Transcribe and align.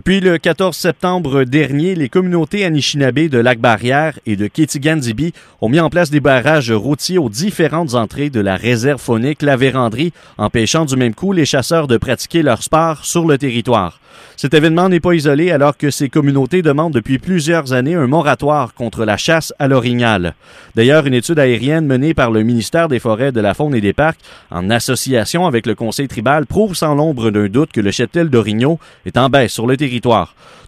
Depuis 0.00 0.20
le 0.20 0.38
14 0.38 0.74
septembre 0.74 1.44
dernier, 1.44 1.94
les 1.94 2.08
communautés 2.08 2.64
Anishinaabe 2.64 3.28
de 3.28 3.36
Lac-Barrière 3.36 4.18
et 4.24 4.34
de 4.34 4.46
Kétigan-Zibi 4.46 5.34
ont 5.60 5.68
mis 5.68 5.78
en 5.78 5.90
place 5.90 6.10
des 6.10 6.20
barrages 6.20 6.72
routiers 6.72 7.18
aux 7.18 7.28
différentes 7.28 7.92
entrées 7.92 8.30
de 8.30 8.40
la 8.40 8.56
réserve 8.56 8.98
phonique 8.98 9.42
La 9.42 9.58
Vérandrie, 9.58 10.14
empêchant 10.38 10.86
du 10.86 10.96
même 10.96 11.14
coup 11.14 11.34
les 11.34 11.44
chasseurs 11.44 11.86
de 11.86 11.98
pratiquer 11.98 12.40
leur 12.40 12.62
sport 12.62 13.04
sur 13.04 13.26
le 13.26 13.36
territoire. 13.36 14.00
Cet 14.36 14.54
événement 14.54 14.88
n'est 14.88 15.00
pas 15.00 15.12
isolé 15.12 15.50
alors 15.50 15.76
que 15.76 15.90
ces 15.90 16.08
communautés 16.08 16.62
demandent 16.62 16.94
depuis 16.94 17.18
plusieurs 17.18 17.74
années 17.74 17.94
un 17.94 18.06
moratoire 18.06 18.72
contre 18.72 19.04
la 19.04 19.18
chasse 19.18 19.52
à 19.58 19.68
l'orignal. 19.68 20.34
D'ailleurs, 20.74 21.06
une 21.06 21.12
étude 21.12 21.38
aérienne 21.38 21.86
menée 21.86 22.14
par 22.14 22.30
le 22.30 22.42
ministère 22.42 22.88
des 22.88 23.00
Forêts, 23.00 23.32
de 23.32 23.40
la 23.40 23.52
Faune 23.52 23.74
et 23.74 23.82
des 23.82 23.92
Parcs, 23.92 24.18
en 24.50 24.70
association 24.70 25.46
avec 25.46 25.66
le 25.66 25.74
Conseil 25.74 26.08
tribal, 26.08 26.46
prouve 26.46 26.74
sans 26.74 26.94
l'ombre 26.94 27.30
d'un 27.30 27.48
doute 27.48 27.72
que 27.72 27.82
le 27.82 27.90
cheptel 27.90 28.30
d'orignaux 28.30 28.78
est 29.04 29.18
en 29.18 29.28
baisse 29.28 29.52
sur 29.52 29.66
le 29.66 29.76
territoire. 29.76 29.89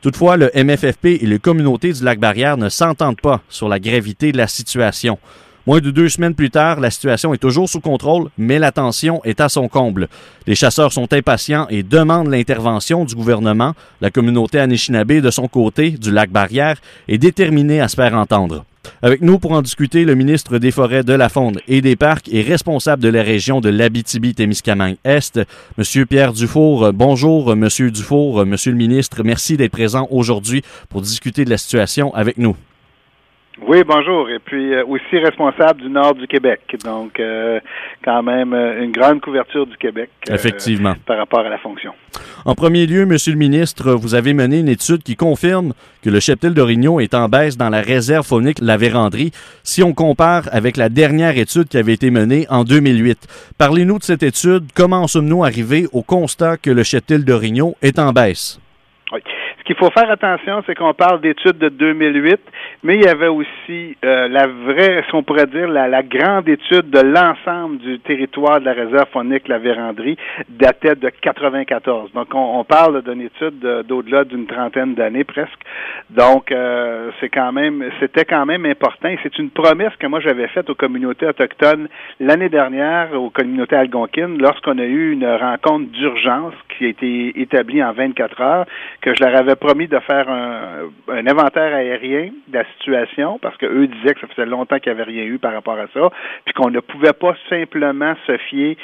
Toutefois, 0.00 0.36
le 0.36 0.50
MFFP 0.54 1.06
et 1.06 1.26
les 1.26 1.38
communautés 1.38 1.92
du 1.92 2.02
lac 2.02 2.18
Barrière 2.18 2.56
ne 2.56 2.68
s'entendent 2.68 3.20
pas 3.20 3.40
sur 3.48 3.68
la 3.68 3.78
gravité 3.78 4.32
de 4.32 4.36
la 4.36 4.48
situation. 4.48 5.18
Moins 5.64 5.78
de 5.78 5.92
deux 5.92 6.08
semaines 6.08 6.34
plus 6.34 6.50
tard, 6.50 6.80
la 6.80 6.90
situation 6.90 7.32
est 7.32 7.38
toujours 7.38 7.68
sous 7.68 7.80
contrôle, 7.80 8.30
mais 8.36 8.58
la 8.58 8.72
tension 8.72 9.22
est 9.22 9.40
à 9.40 9.48
son 9.48 9.68
comble. 9.68 10.08
Les 10.48 10.56
chasseurs 10.56 10.92
sont 10.92 11.12
impatients 11.12 11.68
et 11.70 11.84
demandent 11.84 12.30
l'intervention 12.30 13.04
du 13.04 13.14
gouvernement. 13.14 13.74
La 14.00 14.10
communauté 14.10 14.58
Anishinaabe, 14.58 15.20
de 15.20 15.30
son 15.30 15.46
côté, 15.46 15.92
du 15.92 16.10
lac 16.10 16.30
Barrière, 16.30 16.78
est 17.06 17.18
déterminée 17.18 17.80
à 17.80 17.86
se 17.86 17.94
faire 17.94 18.14
entendre. 18.14 18.64
Avec 19.02 19.20
nous 19.20 19.38
pour 19.38 19.52
en 19.52 19.62
discuter, 19.62 20.04
le 20.04 20.14
ministre 20.14 20.58
des 20.58 20.70
Forêts, 20.70 21.04
de 21.04 21.12
la 21.12 21.28
Faune 21.28 21.58
et 21.68 21.80
des 21.80 21.96
Parcs 21.96 22.28
et 22.30 22.42
responsable 22.42 23.02
de 23.02 23.08
la 23.08 23.22
région 23.22 23.60
de 23.60 23.68
l'Abitibi-Témiscamingue-Est, 23.68 25.40
Monsieur 25.78 26.06
Pierre 26.06 26.32
Dufour. 26.32 26.92
Bonjour, 26.92 27.54
Monsieur 27.56 27.90
Dufour, 27.90 28.44
Monsieur 28.46 28.72
le 28.72 28.78
ministre. 28.78 29.22
Merci 29.24 29.56
d'être 29.56 29.72
présent 29.72 30.06
aujourd'hui 30.10 30.62
pour 30.88 31.02
discuter 31.02 31.44
de 31.44 31.50
la 31.50 31.58
situation 31.58 32.14
avec 32.14 32.38
nous. 32.38 32.56
Oui, 33.60 33.82
bonjour. 33.86 34.30
Et 34.30 34.38
puis 34.38 34.74
euh, 34.74 34.84
aussi 34.86 35.18
responsable 35.18 35.82
du 35.82 35.90
nord 35.90 36.14
du 36.14 36.26
Québec. 36.26 36.60
Donc, 36.84 37.20
euh, 37.20 37.60
quand 38.02 38.22
même, 38.22 38.54
euh, 38.54 38.82
une 38.82 38.92
grande 38.92 39.20
couverture 39.20 39.66
du 39.66 39.76
Québec. 39.76 40.10
Effectivement. 40.28 40.94
Par 41.06 41.18
rapport 41.18 41.40
à 41.40 41.48
la 41.50 41.58
fonction. 41.58 41.92
En 42.44 42.54
premier 42.54 42.86
lieu, 42.86 43.04
Monsieur 43.04 43.32
le 43.32 43.38
ministre, 43.38 43.92
vous 43.92 44.14
avez 44.14 44.32
mené 44.32 44.60
une 44.60 44.68
étude 44.68 45.02
qui 45.02 45.16
confirme 45.16 45.74
que 46.02 46.08
le 46.08 46.18
cheptel 46.18 46.54
d'Orignon 46.54 46.98
est 46.98 47.14
en 47.14 47.28
baisse 47.28 47.56
dans 47.56 47.68
la 47.68 47.82
réserve 47.82 48.26
faunique 48.26 48.58
La 48.60 48.76
Vérandrie 48.76 49.32
si 49.62 49.82
on 49.82 49.92
compare 49.92 50.48
avec 50.50 50.76
la 50.76 50.88
dernière 50.88 51.36
étude 51.36 51.68
qui 51.68 51.76
avait 51.76 51.92
été 51.92 52.10
menée 52.10 52.46
en 52.48 52.64
2008. 52.64 53.52
Parlez-nous 53.58 53.98
de 53.98 54.04
cette 54.04 54.22
étude. 54.22 54.64
Comment 54.74 55.06
sommes-nous 55.06 55.44
arrivés 55.44 55.86
au 55.92 56.02
constat 56.02 56.56
que 56.56 56.70
le 56.70 56.82
cheptel 56.82 57.24
d'Orignon 57.24 57.74
est 57.82 57.98
en 57.98 58.12
baisse? 58.12 58.61
Ce 59.62 59.64
qu'il 59.64 59.76
faut 59.76 59.92
faire 59.92 60.10
attention, 60.10 60.60
c'est 60.66 60.74
qu'on 60.74 60.92
parle 60.92 61.20
d'études 61.20 61.56
de 61.56 61.68
2008, 61.68 62.40
mais 62.82 62.96
il 62.96 63.02
y 63.02 63.06
avait 63.06 63.28
aussi 63.28 63.96
euh, 64.04 64.26
la 64.26 64.48
vraie, 64.48 65.04
si 65.08 65.14
on 65.14 65.22
pourrait 65.22 65.46
dire, 65.46 65.68
la, 65.68 66.02
grande 66.02 66.48
étude 66.48 66.90
de 66.90 66.98
l'ensemble 66.98 67.78
du 67.78 68.00
territoire 68.00 68.58
de 68.58 68.64
la 68.64 68.72
réserve 68.72 69.08
phonique 69.12 69.46
La 69.46 69.58
Vérandrie 69.58 70.16
datait 70.48 70.96
de 70.96 71.08
94. 71.10 72.10
Donc, 72.12 72.34
on, 72.34 72.64
parle 72.64 73.02
d'une 73.02 73.20
étude 73.20 73.60
d'au-delà 73.86 74.24
d'une 74.24 74.46
trentaine 74.46 74.94
d'années 74.94 75.22
presque. 75.22 75.60
Donc, 76.10 76.50
euh, 76.50 77.12
c'est 77.20 77.28
quand 77.28 77.52
même, 77.52 77.84
c'était 78.00 78.24
quand 78.24 78.44
même 78.44 78.66
important. 78.66 79.14
C'est 79.22 79.38
une 79.38 79.50
promesse 79.50 79.92
que 80.00 80.08
moi 80.08 80.18
j'avais 80.18 80.48
faite 80.48 80.70
aux 80.70 80.74
communautés 80.74 81.26
autochtones 81.26 81.86
l'année 82.18 82.48
dernière, 82.48 83.10
aux 83.14 83.30
communautés 83.30 83.76
algonquines, 83.76 84.38
lorsqu'on 84.38 84.78
a 84.78 84.84
eu 84.84 85.12
une 85.12 85.26
rencontre 85.26 85.88
d'urgence 85.92 86.54
qui 86.76 86.86
a 86.86 86.88
été 86.88 87.40
établie 87.40 87.82
en 87.82 87.92
24 87.92 88.40
heures, 88.40 88.66
que 89.00 89.14
je 89.14 89.22
leur 89.22 89.38
avais 89.38 89.51
promis 89.56 89.86
de 89.86 89.98
faire 90.00 90.28
un, 90.28 91.26
inventaire 91.26 91.74
aérien 91.74 92.30
de 92.48 92.54
la 92.54 92.64
situation 92.76 93.38
parce 93.40 93.56
qu'eux 93.56 93.86
disaient 93.86 94.14
que 94.14 94.20
ça 94.20 94.26
faisait 94.28 94.46
longtemps 94.46 94.78
qu'il 94.78 94.92
n'y 94.92 95.00
avait 95.00 95.10
rien 95.10 95.24
eu 95.24 95.38
par 95.38 95.52
rapport 95.52 95.78
à 95.78 95.86
ça, 95.94 96.10
puis 96.44 96.54
qu'on 96.54 96.70
ne 96.70 96.80
pouvait 96.80 97.12
pas 97.12 97.34
simplement 97.48 98.14
se 98.26 98.36
fier 98.36 98.76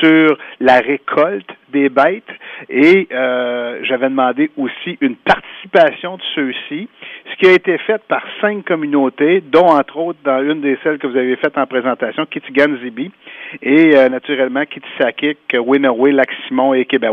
sur 0.00 0.36
la 0.60 0.78
récolte 0.78 1.50
des 1.72 1.88
bêtes. 1.88 2.24
Et 2.68 3.08
euh, 3.12 3.80
j'avais 3.82 4.08
demandé 4.08 4.50
aussi 4.56 4.96
une 5.00 5.16
participation 5.16 6.16
de 6.16 6.22
ceux-ci, 6.34 6.88
ce 7.30 7.36
qui 7.38 7.46
a 7.46 7.52
été 7.52 7.78
fait 7.78 8.02
par 8.08 8.22
cinq 8.40 8.64
communautés, 8.64 9.40
dont 9.40 9.66
entre 9.66 9.96
autres 9.96 10.18
dans 10.24 10.42
une 10.42 10.60
des 10.60 10.78
celles 10.82 10.98
que 10.98 11.06
vous 11.06 11.16
avez 11.16 11.36
faites 11.36 11.58
en 11.58 11.66
présentation, 11.66 12.26
Kitigan 12.26 12.76
Zibi, 12.82 13.10
et 13.62 13.96
euh, 13.96 14.08
naturellement 14.08 14.64
Kitisakik, 14.64 15.38
Winaway, 15.54 16.12
Lac-Simon 16.12 16.74
et 16.74 16.84
Québec. 16.84 17.04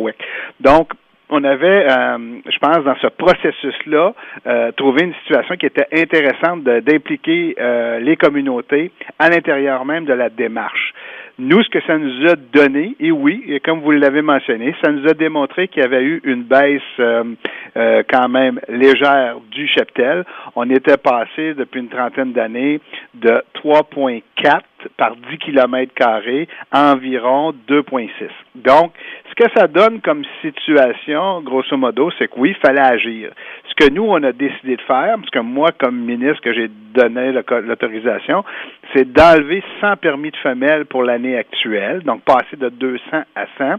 Donc, 0.60 0.92
on 1.32 1.44
avait, 1.46 1.90
euh, 1.90 2.18
je 2.46 2.60
pense, 2.60 2.84
dans 2.84 2.96
ce 3.02 3.08
processus-là, 3.08 4.14
euh, 4.46 4.72
trouvé 4.74 5.06
une 5.06 5.14
situation 5.24 5.56
qui 5.56 5.66
était 5.66 5.88
intéressante 5.94 6.64
d'impliquer 6.64 7.56
euh, 7.58 8.00
les 8.00 8.18
communautés 8.18 8.92
à 9.18 9.30
l'intérieur 9.30 9.86
même 9.86 10.04
de 10.04 10.14
la 10.14 10.30
démarche. 10.30 10.94
Nous, 11.44 11.64
ce 11.64 11.70
que 11.70 11.82
ça 11.88 11.98
nous 11.98 12.28
a 12.30 12.36
donné, 12.36 12.96
et 13.00 13.12
oui, 13.12 13.44
et 13.48 13.60
comme 13.60 13.80
vous 13.80 13.90
l'avez 13.90 14.22
mentionné, 14.22 14.76
ça 14.80 14.92
nous 14.92 15.10
a 15.10 15.16
démontré 15.16 15.70
qu'il 15.70 15.82
y 15.82 15.86
avait 15.88 16.04
eu 16.04 16.22
une 16.24 16.44
baisse 16.44 16.82
euh, 17.00 17.24
euh, 17.76 18.04
quand 18.08 18.30
même 18.30 18.60
légère 18.70 19.38
du 19.50 19.68
cheptel. 19.68 20.24
On 20.56 20.70
était 20.70 20.98
passé 20.98 21.56
depuis 21.56 21.80
une 21.80 21.90
trentaine 21.90 22.32
d'années 22.32 22.80
de 23.16 23.42
3,4 23.56 24.62
par 24.98 25.16
10 25.16 25.38
km 25.40 25.92
carrés 25.96 26.48
à 26.72 26.94
environ 26.94 27.54
2,6. 27.68 28.10
Donc, 28.54 28.94
ce 29.30 29.44
que 29.44 29.50
ça 29.56 29.68
donne 29.68 30.02
comme 30.02 30.24
situation, 30.42 31.42
grosso 31.42 31.76
modo, 31.76 32.12
c'est 32.20 32.28
que 32.28 32.38
oui, 32.38 32.50
il 32.50 32.68
fallait 32.68 32.82
agir. 32.82 33.32
Ce 33.70 33.86
que 33.86 33.92
nous, 33.92 34.04
on 34.04 34.22
a 34.24 34.32
décidé 34.32 34.76
de 34.76 34.82
faire, 34.82 35.16
parce 35.16 35.30
que 35.32 35.40
moi, 35.40 35.70
comme 35.80 35.98
ministre, 35.98 36.42
que 36.42 36.54
j'ai 36.54 36.70
donné 36.94 37.32
l'autorisation, 37.32 38.44
c'est 38.94 39.12
d'enlever 39.12 39.64
100 39.80 39.98
permis 39.98 40.32
de 40.32 40.38
femelles 40.38 40.86
pour 40.86 41.04
l'année 41.04 41.31
actuelle, 41.38 42.02
donc 42.04 42.24
passer 42.24 42.58
de 42.58 42.70
200 42.70 43.02
à 43.36 43.46
100. 43.58 43.76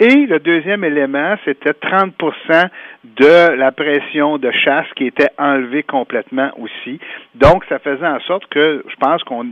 Et 0.00 0.26
le 0.26 0.38
deuxième 0.40 0.84
élément, 0.84 1.36
c'était 1.44 1.70
30% 1.70 2.68
de 3.04 3.54
la 3.56 3.72
pression 3.72 4.38
de 4.38 4.50
chasse 4.50 4.86
qui 4.96 5.06
était 5.06 5.30
enlevée 5.38 5.82
complètement 5.82 6.50
aussi. 6.58 6.98
Donc, 7.34 7.64
ça 7.68 7.78
faisait 7.78 8.06
en 8.06 8.20
sorte 8.20 8.46
que 8.46 8.84
je 8.88 8.96
pense 8.96 9.22
qu'on 9.24 9.46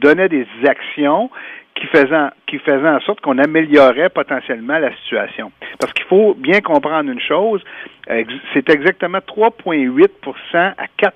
donnait 0.00 0.28
des 0.28 0.46
actions 0.66 1.30
qui 1.76 1.86
faisaient, 1.88 2.30
qui 2.46 2.58
en 2.68 3.00
sorte 3.00 3.20
qu'on 3.20 3.38
améliorait 3.38 4.08
potentiellement 4.08 4.78
la 4.78 4.94
situation. 4.96 5.52
Parce 5.78 5.92
qu'il 5.92 6.06
faut 6.06 6.34
bien 6.34 6.60
comprendre 6.60 7.10
une 7.10 7.20
chose, 7.20 7.62
c'est 8.54 8.68
exactement 8.70 9.18
3,8% 9.18 10.14
à 10.54 10.86
4 10.96 11.14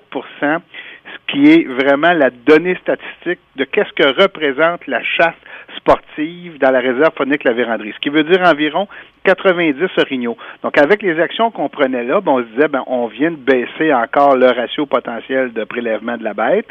qui 1.27 1.51
est 1.51 1.67
vraiment 1.67 2.13
la 2.13 2.29
donnée 2.29 2.75
statistique 2.75 3.39
de 3.55 3.63
qu'est-ce 3.63 3.93
que 3.93 4.21
représente 4.21 4.87
la 4.87 5.03
chasse 5.03 5.35
sportive 5.77 6.57
dans 6.59 6.71
la 6.71 6.79
réserve 6.79 7.13
phonique 7.15 7.43
La 7.43 7.53
Vérandrie, 7.53 7.93
ce 7.93 7.99
qui 7.99 8.09
veut 8.09 8.23
dire 8.23 8.41
environ 8.41 8.87
90 9.23 9.75
orignaux. 9.97 10.37
Donc, 10.63 10.77
avec 10.77 11.01
les 11.01 11.19
actions 11.19 11.51
qu'on 11.51 11.69
prenait 11.69 12.03
là, 12.03 12.21
ben, 12.21 12.33
on 12.33 12.39
se 12.39 12.47
disait, 12.49 12.67
ben, 12.67 12.83
on 12.87 13.07
vient 13.07 13.31
de 13.31 13.37
baisser 13.37 13.93
encore 13.93 14.35
le 14.35 14.47
ratio 14.47 14.85
potentiel 14.85 15.53
de 15.53 15.63
prélèvement 15.63 16.17
de 16.17 16.23
la 16.23 16.33
bête. 16.33 16.67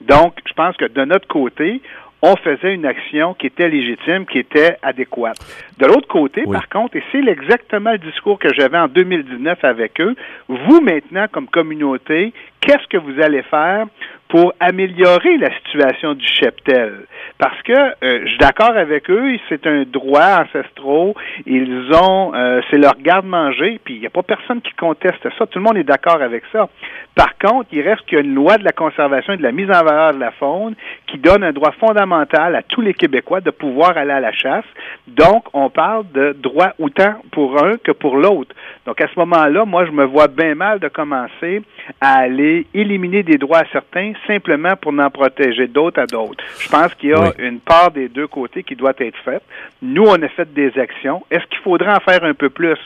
Donc, 0.00 0.34
je 0.46 0.52
pense 0.54 0.76
que 0.76 0.86
de 0.86 1.04
notre 1.04 1.28
côté, 1.28 1.82
on 2.22 2.36
faisait 2.36 2.74
une 2.74 2.86
action 2.86 3.34
qui 3.34 3.46
était 3.46 3.68
légitime, 3.68 4.26
qui 4.26 4.38
était 4.38 4.76
adéquate. 4.82 5.38
De 5.78 5.86
l'autre 5.86 6.08
côté, 6.08 6.44
par 6.44 6.68
contre, 6.68 6.96
et 6.96 7.02
c'est 7.10 7.24
exactement 7.26 7.92
le 7.92 7.98
discours 7.98 8.38
que 8.38 8.52
j'avais 8.52 8.78
en 8.78 8.88
2019 8.88 9.64
avec 9.64 10.00
eux, 10.00 10.14
vous 10.48 10.80
maintenant, 10.80 11.26
comme 11.30 11.46
communauté, 11.46 12.32
qu'est-ce 12.60 12.86
que 12.88 12.98
vous 12.98 13.20
allez 13.20 13.42
faire 13.42 13.86
pour 14.30 14.54
améliorer 14.60 15.36
la 15.38 15.52
situation 15.58 16.14
du 16.14 16.26
cheptel. 16.26 17.04
Parce 17.38 17.60
que 17.62 17.72
euh, 17.72 18.20
je 18.22 18.28
suis 18.28 18.38
d'accord 18.38 18.76
avec 18.76 19.10
eux, 19.10 19.36
c'est 19.48 19.66
un 19.66 19.82
droit 19.82 20.42
ancestral, 20.42 21.14
ils 21.46 21.90
ont, 21.92 22.32
euh, 22.34 22.60
c'est 22.70 22.78
leur 22.78 22.96
garde-manger, 23.00 23.80
puis 23.84 23.94
il 23.94 24.00
n'y 24.00 24.06
a 24.06 24.10
pas 24.10 24.22
personne 24.22 24.60
qui 24.60 24.72
conteste 24.74 25.26
ça, 25.36 25.46
tout 25.46 25.58
le 25.58 25.64
monde 25.64 25.76
est 25.76 25.84
d'accord 25.84 26.22
avec 26.22 26.44
ça. 26.52 26.68
Par 27.16 27.36
contre, 27.38 27.68
il 27.72 27.82
reste 27.82 28.02
qu'il 28.06 28.18
y 28.18 28.20
a 28.20 28.24
une 28.24 28.34
loi 28.34 28.56
de 28.56 28.64
la 28.64 28.72
conservation 28.72 29.32
et 29.32 29.36
de 29.36 29.42
la 29.42 29.52
mise 29.52 29.68
en 29.68 29.82
valeur 29.82 30.14
de 30.14 30.20
la 30.20 30.30
faune 30.30 30.74
qui 31.06 31.18
donne 31.18 31.42
un 31.42 31.52
droit 31.52 31.72
fondamental 31.72 32.54
à 32.54 32.62
tous 32.62 32.80
les 32.80 32.94
Québécois 32.94 33.40
de 33.40 33.50
pouvoir 33.50 33.96
aller 33.96 34.12
à 34.12 34.20
la 34.20 34.32
chasse. 34.32 34.64
Donc, 35.08 35.44
on 35.52 35.70
parle 35.70 36.04
de 36.12 36.36
droit 36.38 36.72
autant 36.78 37.14
pour 37.32 37.62
un 37.62 37.78
que 37.78 37.92
pour 37.92 38.16
l'autre. 38.16 38.54
Donc, 38.86 39.00
à 39.00 39.08
ce 39.08 39.18
moment-là, 39.18 39.64
moi, 39.64 39.86
je 39.86 39.90
me 39.90 40.04
vois 40.04 40.28
bien 40.28 40.54
mal 40.54 40.78
de 40.78 40.88
commencer 40.88 41.62
à 42.00 42.18
aller 42.20 42.66
éliminer 42.74 43.22
des 43.22 43.38
droits 43.38 43.58
à 43.58 43.66
certains 43.72 44.12
simplement 44.26 44.76
pour 44.76 44.92
en 44.92 45.10
protéger 45.10 45.66
d'autres 45.66 46.00
à 46.00 46.06
d'autres. 46.06 46.44
Je 46.58 46.68
pense 46.68 46.94
qu'il 46.94 47.10
y 47.10 47.14
a 47.14 47.32
une 47.38 47.60
part 47.60 47.90
des 47.90 48.08
deux 48.08 48.26
côtés 48.26 48.62
qui 48.62 48.76
doit 48.76 48.94
être 48.98 49.18
faite. 49.24 49.42
Nous, 49.82 50.04
on 50.04 50.20
a 50.22 50.28
fait 50.28 50.52
des 50.52 50.78
actions. 50.78 51.24
Est-ce 51.30 51.44
qu'il 51.46 51.58
faudrait 51.58 51.92
en 51.92 52.00
faire 52.00 52.24
un 52.24 52.34
peu 52.34 52.50
plus? 52.50 52.78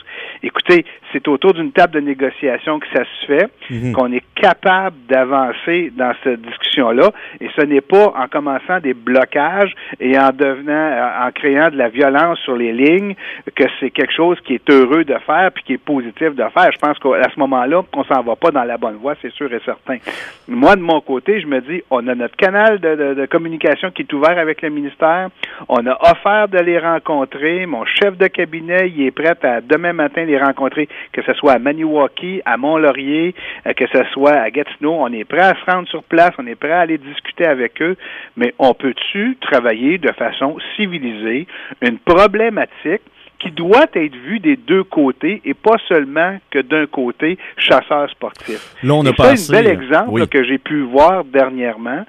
Écoutez, 0.43 0.85
c'est 1.13 1.27
autour 1.29 1.55
d'une 1.55 1.73
table 1.73 1.95
de 1.95 2.01
négociation 2.01 2.79
que 2.79 2.87
ça 2.93 3.05
se 3.05 3.27
fait, 3.27 3.49
mhm. 3.71 3.93
qu'on 3.93 4.13
est 4.13 4.25
capable 4.35 4.97
d'avancer 5.09 5.93
dans 5.97 6.13
cette 6.23 6.43
discussion-là, 6.43 7.11
et 7.41 7.49
ce 7.57 7.63
n'est 7.63 7.81
pas 7.81 8.13
en 8.17 8.27
commençant 8.29 8.81
des 8.81 8.95
blocages 8.95 9.75
et 10.01 10.19
en 10.19 10.31
devenant, 10.31 11.27
en 11.27 11.31
créant 11.33 11.71
de 11.71 11.77
la 11.77 11.89
violence 11.89 12.39
sur 12.41 12.57
les 12.57 12.73
lignes 12.73 13.15
que 13.55 13.65
c'est 13.81 13.91
quelque 13.91 14.13
chose 14.13 14.39
qui 14.45 14.55
est 14.55 14.71
heureux 14.71 15.05
de 15.05 15.17
faire 15.27 15.51
puis 15.53 15.65
qui 15.65 15.73
est 15.75 15.79
positif 15.79 16.35
de 16.35 16.45
faire. 16.53 16.71
Je 16.73 16.79
pense 16.79 16.99
qu'à 16.99 17.31
ce 17.33 17.39
moment-là, 17.39 17.83
on 17.93 18.05
s'en 18.05 18.23
va 18.23 18.37
pas 18.37 18.51
dans 18.51 18.65
la 18.65 18.77
bonne 18.77 18.97
voie, 18.97 19.15
c'est 19.23 19.33
sûr 19.33 19.53
et 19.53 19.61
certain. 19.65 19.99
Moi, 20.49 20.77
de 20.77 20.83
mon 20.83 21.01
côté, 21.01 21.24
je 21.27 21.47
me 21.47 21.61
dis, 21.61 21.83
on 21.91 22.07
a 22.09 22.15
notre 22.15 22.37
canal 22.37 22.79
de, 22.79 23.15
de 23.15 23.27
communication 23.27 23.91
qui 23.91 24.03
est 24.03 24.13
ouvert 24.13 24.39
avec 24.39 24.63
le 24.63 24.69
ministère. 24.69 25.29
On 25.69 25.87
a 25.87 25.97
offert 26.11 26.49
de 26.49 26.59
les 26.59 26.79
rencontrer. 26.79 27.67
Mon 27.67 27.85
chef 27.85 28.17
de 28.17 28.27
cabinet, 28.27 28.93
il 28.95 29.07
est 29.07 29.11
prêt 29.11 29.37
à 29.43 29.61
demain 29.61 29.93
matin 29.93 30.25
les 30.25 30.39
rencontrer, 30.39 30.89
que 31.13 31.23
ce 31.23 31.33
soit 31.35 31.53
à 31.53 31.59
Maniwaki, 31.59 32.43
à 32.45 32.57
Mont-Laurier, 32.57 33.35
euh, 33.67 33.73
que 33.73 33.87
ce 33.87 34.05
soit 34.13 34.33
à 34.35 34.51
Gatineau. 34.51 34.97
On 35.01 35.13
est 35.13 35.25
prêt 35.25 35.41
à 35.41 35.55
se 35.55 35.71
rendre 35.71 35.89
sur 35.89 36.03
place, 36.05 36.33
on 36.39 36.47
est 36.47 36.55
prêt 36.55 36.73
à 36.73 36.81
aller 36.81 36.99
discuter 36.99 37.47
avec 37.47 37.81
eux, 37.81 37.97
mais 38.37 38.55
on 38.59 38.75
peut-tu 38.75 39.37
travailler 39.41 39.99
de 39.99 40.13
façon 40.13 40.57
civilisée 40.77 41.47
une 41.81 41.99
problématique 41.99 43.03
qui 43.39 43.51
doit 43.51 43.87
être 43.95 44.15
vue 44.15 44.41
des 44.41 44.57
deux 44.57 44.85
côtés 44.85 45.43
et 45.45 45.55
pas 45.55 45.77
seulement 45.89 46.39
que 46.51 46.61
d'un 46.61 46.87
côté 46.87 47.39
chasseur 47.57 48.09
sportif. 48.11 48.75
Là, 48.83 48.95
on 48.95 49.05
a 49.05 49.11
un 49.11 49.35
bel 49.51 49.67
exemple 49.67 50.27
que 50.27 50.45
j'ai 50.45 50.59
pu 50.59 50.83
voir 50.83 51.25
dernièrement 51.25 52.05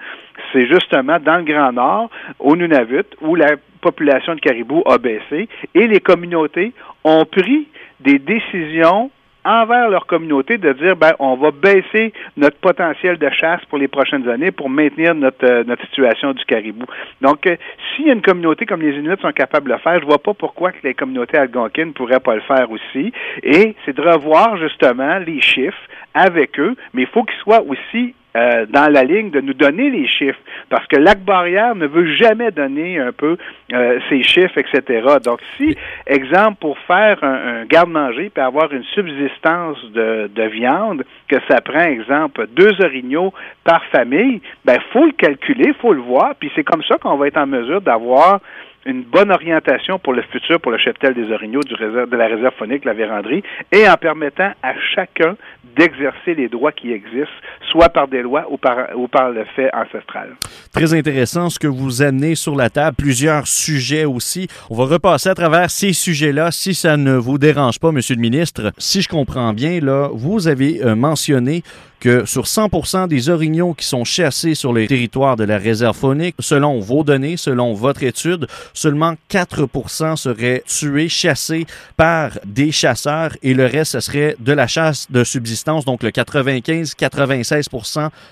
c'est 0.53 0.67
justement 0.67 1.19
dans 1.19 1.37
le 1.37 1.43
Grand 1.43 1.71
Nord, 1.71 2.09
au 2.39 2.55
Nunavut, 2.55 3.05
où 3.21 3.35
la 3.35 3.55
population 3.81 4.35
de 4.35 4.39
caribou 4.39 4.83
a 4.85 4.97
baissé 4.97 5.47
et 5.73 5.87
les 5.87 5.99
communautés 5.99 6.73
ont 7.03 7.25
pris 7.25 7.67
des 7.99 8.19
décisions 8.19 9.11
envers 9.45 9.89
leur 9.89 10.07
communauté 10.07 10.57
de 10.57 10.73
dire 10.73 10.95
ben 10.95 11.13
on 11.19 11.35
va 11.35 11.51
baisser 11.51 12.11
notre 12.35 12.57
potentiel 12.57 13.17
de 13.17 13.29
chasse 13.29 13.63
pour 13.69 13.77
les 13.77 13.87
prochaines 13.87 14.27
années 14.27 14.51
pour 14.51 14.69
maintenir 14.69 15.15
notre 15.15 15.45
euh, 15.45 15.63
notre 15.63 15.85
situation 15.85 16.33
du 16.33 16.43
caribou. 16.45 16.85
Donc 17.21 17.47
euh, 17.47 17.55
a 17.55 18.11
une 18.11 18.21
communauté 18.21 18.65
comme 18.65 18.81
les 18.81 18.97
Inuits 18.97 19.21
sont 19.21 19.31
capables 19.31 19.69
de 19.69 19.73
le 19.73 19.79
faire, 19.79 19.99
je 20.01 20.05
vois 20.05 20.19
pas 20.19 20.33
pourquoi 20.33 20.71
que 20.71 20.79
les 20.83 20.93
communautés 20.93 21.37
algonquines 21.37 21.93
pourraient 21.93 22.19
pas 22.19 22.35
le 22.35 22.41
faire 22.41 22.69
aussi 22.71 23.13
et 23.43 23.75
c'est 23.85 23.95
de 23.95 24.01
revoir 24.01 24.57
justement 24.57 25.19
les 25.19 25.41
chiffres 25.41 25.77
avec 26.13 26.59
eux, 26.59 26.75
mais 26.93 27.03
il 27.03 27.07
faut 27.07 27.23
qu'ils 27.23 27.39
soient 27.39 27.61
aussi 27.61 28.15
euh, 28.35 28.65
dans 28.69 28.91
la 28.91 29.03
ligne 29.03 29.29
de 29.31 29.41
nous 29.41 29.53
donner 29.53 29.89
les 29.89 30.07
chiffres, 30.07 30.39
parce 30.69 30.85
que 30.87 30.97
Lac 30.97 31.19
Barrière 31.19 31.75
ne 31.75 31.87
veut 31.87 32.13
jamais 32.15 32.51
donner 32.51 32.99
un 32.99 33.11
peu 33.11 33.37
euh, 33.73 33.99
ces 34.09 34.23
chiffres, 34.23 34.57
etc. 34.57 35.07
Donc, 35.23 35.39
si, 35.57 35.75
exemple, 36.05 36.57
pour 36.59 36.77
faire 36.79 37.23
un, 37.23 37.65
garde-manger 37.65 38.29
puis 38.33 38.43
avoir 38.43 38.71
une 38.73 38.83
subsistance 38.83 39.77
de, 39.91 40.29
de, 40.33 40.43
viande, 40.43 41.03
que 41.27 41.37
ça 41.49 41.61
prend, 41.61 41.79
exemple, 41.85 42.47
deux 42.53 42.73
orignaux 42.83 43.33
par 43.63 43.83
famille, 43.85 44.41
ben 44.65 44.79
faut 44.91 45.05
le 45.05 45.13
calculer, 45.13 45.73
faut 45.79 45.93
le 45.93 46.01
voir, 46.01 46.35
puis 46.39 46.51
c'est 46.55 46.63
comme 46.63 46.83
ça 46.83 46.97
qu'on 46.97 47.17
va 47.17 47.27
être 47.27 47.37
en 47.37 47.47
mesure 47.47 47.81
d'avoir 47.81 48.39
une 48.85 49.01
bonne 49.01 49.31
orientation 49.31 49.97
pour 49.97 50.13
le 50.13 50.21
futur 50.21 50.59
pour 50.59 50.71
le 50.71 50.77
cheptel 50.77 51.13
des 51.13 51.31
orignaux 51.31 51.61
du 51.61 51.73
de 51.73 52.15
la 52.15 52.27
réserve 52.27 52.53
phonique, 52.55 52.85
la 52.85 52.93
véranderie, 52.93 53.43
et 53.71 53.89
en 53.89 53.97
permettant 53.97 54.51
à 54.61 54.73
chacun 54.93 55.35
d'exercer 55.75 56.35
les 56.35 56.47
droits 56.47 56.71
qui 56.71 56.93
existent, 56.93 57.33
soit 57.75 57.89
par 57.89 58.07
des 58.07 58.21
lois 58.21 58.45
ou 58.49 58.57
par, 58.57 59.29
le 59.29 59.45
fait 59.55 59.69
ancestral. 59.73 60.35
Très 60.71 60.93
intéressant 60.93 61.49
ce 61.49 61.59
que 61.59 61.67
vous 61.67 62.01
amenez 62.01 62.35
sur 62.35 62.55
la 62.55 62.69
table, 62.69 62.95
plusieurs 62.95 63.47
sujets 63.47 64.05
aussi. 64.05 64.47
On 64.69 64.75
va 64.75 64.85
repasser 64.85 65.29
à 65.29 65.35
travers 65.35 65.69
ces 65.69 65.91
sujets-là, 65.91 66.51
si 66.51 66.73
ça 66.73 66.95
ne 66.95 67.15
vous 67.15 67.37
dérange 67.37 67.79
pas, 67.79 67.91
Monsieur 67.91 68.15
le 68.15 68.21
ministre. 68.21 68.71
Si 68.77 69.01
je 69.01 69.09
comprends 69.09 69.53
bien, 69.53 69.81
là, 69.81 70.09
vous 70.13 70.47
avez 70.47 70.83
euh, 70.83 70.95
mentionné 70.95 71.63
que 71.99 72.25
sur 72.25 72.45
100 72.45 73.07
des 73.07 73.29
orignaux 73.29 73.73
qui 73.73 73.85
sont 73.85 74.03
chassés 74.03 74.53
sur 74.53 74.73
les 74.73 74.85
territoires 74.85 75.35
de 75.35 75.43
la 75.43 75.57
réserve 75.57 75.97
faunique, 75.97 76.35
selon 76.39 76.79
vos 76.79 77.03
données, 77.03 77.35
selon 77.35 77.73
votre 77.73 78.03
étude, 78.03 78.47
seulement 78.73 79.15
4 79.29 79.67
seraient 80.15 80.63
tués, 80.67 81.09
chassés 81.09 81.65
par 81.97 82.31
des 82.45 82.71
chasseurs 82.71 83.31
et 83.41 83.53
le 83.55 83.65
reste, 83.65 83.93
ce 83.93 83.99
serait 84.01 84.35
de 84.39 84.53
la 84.53 84.67
chasse 84.67 85.11
de 85.11 85.23
subsistance, 85.23 85.85
donc 85.85 86.03
le 86.03 86.11
95-96 86.11 87.64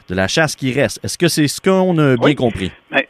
de 0.10 0.16
la 0.16 0.28
chasse 0.28 0.56
qui 0.56 0.72
reste. 0.72 1.00
Est-ce 1.04 1.18
que 1.18 1.28
c'est 1.28 1.48
ce 1.48 1.62
qu'on 1.62 1.98
a 1.98 2.18
bien 2.18 2.36
compris? 2.36 2.72
Ben, 2.94 3.02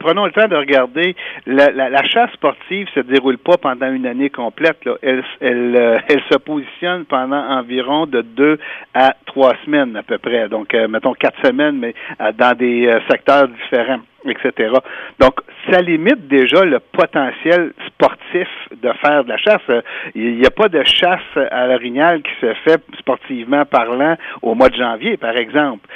prenons 0.00 0.24
le 0.24 0.32
temps 0.32 0.48
de 0.48 0.56
regarder. 0.56 1.14
La, 1.46 2.04
chasse 2.04 2.32
sportive 2.32 2.88
se 2.94 3.00
déroule 3.00 3.36
pas 3.36 3.58
pendant 3.58 3.92
une 3.92 4.06
année 4.06 4.30
complète. 4.30 4.78
Elle, 5.02 5.22
elle, 5.40 5.76
euh, 5.76 5.98
elle 6.08 6.22
se 6.30 6.38
positionne 6.38 7.04
pendant 7.04 7.36
environ 7.36 8.06
de 8.06 8.22
deux 8.22 8.58
à 8.94 9.14
trois 9.26 9.52
semaines 9.64 10.00
peu 10.06 10.18
près. 10.18 10.48
Donc, 10.48 10.72
euh, 10.72 10.88
mettons 10.88 11.12
quatre 11.12 11.38
semaines, 11.44 11.78
mais 11.78 11.94
euh, 12.20 12.32
dans 12.32 12.56
des 12.56 12.90
secteurs 13.10 13.48
différents 13.48 14.00
etc. 14.28 14.72
Donc, 15.20 15.38
ça 15.70 15.80
limite 15.80 16.26
déjà 16.26 16.64
le 16.64 16.80
potentiel 16.80 17.72
sportif 17.86 18.48
de 18.72 18.90
faire 18.94 19.22
de 19.22 19.28
la 19.28 19.36
chasse. 19.36 19.84
Il 20.16 20.38
n'y 20.38 20.46
a 20.46 20.50
pas 20.50 20.68
de 20.68 20.82
chasse 20.82 21.20
à 21.52 21.68
l'orignal 21.68 22.22
qui 22.22 22.32
se 22.40 22.52
fait 22.64 22.82
sportivement 22.98 23.64
parlant 23.64 24.16
au 24.42 24.56
mois 24.56 24.68
de 24.68 24.74
janvier, 24.74 25.16
par 25.16 25.36
exemple. 25.36 25.86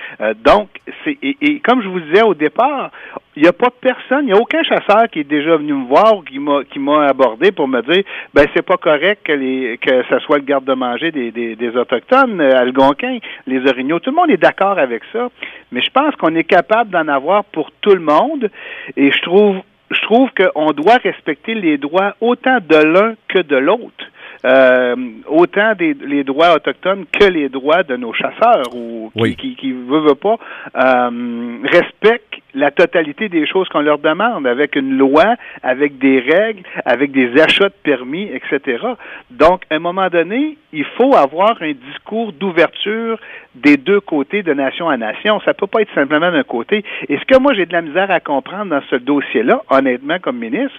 Donc, 0.45 0.69
c'est 1.03 1.19
comme 1.65 1.83
je 1.83 1.89
vous 1.89 1.99
disais 1.99 2.23
au 2.23 2.35
départ, 2.35 2.93
il 3.37 3.43
n'y 3.43 3.49
a 3.49 3.53
pas 3.53 3.71
personne, 3.71 4.23
il 4.23 4.27
n'y 4.27 4.33
a 4.33 4.37
aucun 4.37 4.63
chasseur 4.63 5.09
qui 5.11 5.21
est 5.21 5.25
déjà 5.25 5.57
venu 5.57 5.73
me 5.73 5.87
voir 5.87 6.17
ou 6.17 6.23
qui 6.23 6.39
m'a 6.39 6.65
qui 6.65 6.79
m'a 6.81 7.07
abordé 7.07 7.53
pour 7.53 7.69
me 7.69 7.81
dire 7.83 8.03
ben 8.35 8.45
c'est 8.55 8.65
pas 8.65 8.77
correct 8.77 9.21
que 9.25 9.33
les 9.33 9.79
que 9.79 10.03
ça 10.09 10.19
soit 10.21 10.39
le 10.39 10.45
garde-manger 10.45 11.13
des, 11.13 11.31
des, 11.31 11.55
des 11.55 11.77
autochtones 11.77 12.41
euh, 12.41 12.59
algonquins, 12.59 13.19
les 13.47 13.65
orignaux. 13.71 14.01
Tout 14.01 14.11
le 14.11 14.17
monde 14.17 14.31
est 14.31 14.37
d'accord 14.37 14.79
avec 14.79 15.03
ça, 15.13 15.29
mais 15.71 15.81
je 15.81 15.91
pense 15.91 16.15
qu'on 16.17 16.35
est 16.35 16.45
capable 16.45 16.91
d'en 16.91 17.07
avoir 17.07 17.45
pour 17.45 17.71
tout 17.81 17.95
le 17.95 18.01
monde 18.01 18.51
et 18.97 19.13
je 19.13 19.23
trouve 19.23 19.57
je 19.91 20.01
trouve 20.03 20.31
qu'on 20.33 20.73
doit 20.73 20.97
respecter 20.97 21.55
les 21.55 21.79
droits 21.79 22.15
autant 22.21 22.59
de 22.61 22.77
l'un 22.77 23.15
que 23.29 23.41
de 23.41 23.57
l'autre. 23.57 24.05
Euh, 24.45 24.97
autant 25.27 25.75
des 25.75 25.95
les 25.95 26.25
droits 26.25 26.55
autochtones 26.55 27.05
que 27.13 27.25
les 27.25 27.51
droits 27.51 27.83
de 27.83 27.97
nos 27.97 28.15
chasseurs 28.15 28.75
ou 28.75 29.13
qui, 29.15 29.37
qui, 29.37 29.55
qui 29.55 29.73
veut, 29.73 30.15
pas 30.15 30.39
euh, 30.77 31.59
respectent 31.65 32.41
la 32.55 32.71
totalité 32.71 33.29
des 33.29 33.47
choses 33.47 33.69
qu'on 33.69 33.81
leur 33.81 33.99
demande 33.99 34.47
avec 34.47 34.77
une 34.77 34.97
loi, 34.97 35.37
avec 35.63 35.99
des 35.99 36.21
règles, 36.21 36.63
avec 36.85 37.13
des 37.13 37.41
achats 37.41 37.69
de 37.69 37.75
permis, 37.83 38.29
etc. 38.33 38.85
Donc, 39.31 39.63
à 39.71 39.77
un 39.77 39.79
moment 39.79 40.09
donné, 40.09 40.57
il 40.73 40.85
faut 40.97 41.15
avoir 41.15 41.61
un 41.61 41.73
discours 41.73 42.33
d'ouverture 42.33 43.19
des 43.55 43.77
deux 43.77 44.01
côtés 44.01 44.43
de 44.43 44.53
nation 44.55 44.89
à 44.89 44.97
nation. 44.97 45.41
Ça 45.45 45.55
peut 45.55 45.67
pas 45.67 45.83
être 45.83 45.95
simplement 45.95 46.31
d'un 46.31 46.45
côté. 46.45 46.85
Et 47.09 47.19
ce 47.19 47.25
que 47.25 47.39
moi 47.39 47.53
j'ai 47.55 47.67
de 47.67 47.73
la 47.73 47.83
misère 47.83 48.11
à 48.11 48.21
comprendre 48.21 48.71
dans 48.71 48.83
ce 48.89 48.97
dossier-là, 48.97 49.63
honnêtement, 49.71 50.19
comme 50.21 50.39
ministre, 50.39 50.79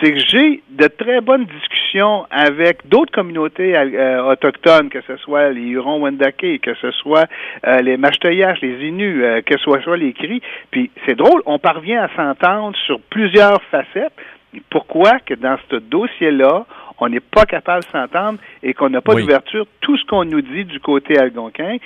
c'est 0.00 0.12
que 0.12 0.18
j'ai 0.18 0.62
de 0.70 0.86
très 0.86 1.20
bonnes 1.20 1.44
discussions 1.44 2.26
avec 2.30 2.86
d'autres 2.88 3.12
communautés 3.12 3.76
euh, 3.76 4.24
autochtones, 4.24 4.88
que 4.88 5.00
ce 5.06 5.16
soit 5.18 5.50
les 5.50 5.62
Hurons-Wendake, 5.62 6.60
que 6.60 6.74
ce 6.74 6.90
soit 6.92 7.26
euh, 7.66 7.78
les 7.80 7.96
Machtoyaches, 7.96 8.60
les 8.62 8.86
Inuits, 8.86 9.22
euh, 9.22 9.42
que 9.42 9.56
ce 9.58 9.64
soit 9.64 9.96
les 9.96 10.12
Cris. 10.12 10.42
Puis 10.70 10.90
c'est 11.06 11.14
drôle, 11.14 11.42
on 11.46 11.58
parvient 11.58 12.02
à 12.02 12.08
s'entendre 12.16 12.76
sur 12.86 13.00
plusieurs 13.10 13.62
facettes. 13.64 14.14
Pourquoi 14.70 15.18
que 15.20 15.34
dans 15.34 15.56
ce 15.70 15.76
dossier-là, 15.76 16.66
on 17.02 17.08
n'est 17.08 17.20
pas 17.20 17.46
capable 17.46 17.84
de 17.84 17.90
s'entendre 17.90 18.38
et 18.62 18.74
qu'on 18.74 18.88
n'a 18.88 19.00
pas 19.00 19.14
d'ouverture. 19.14 19.66
Tout 19.80 19.96
ce 19.96 20.04
qu'on 20.06 20.24
nous 20.24 20.40
dit 20.40 20.64
du 20.64 20.78
côté 20.80 21.18
algonquin, 21.18 21.76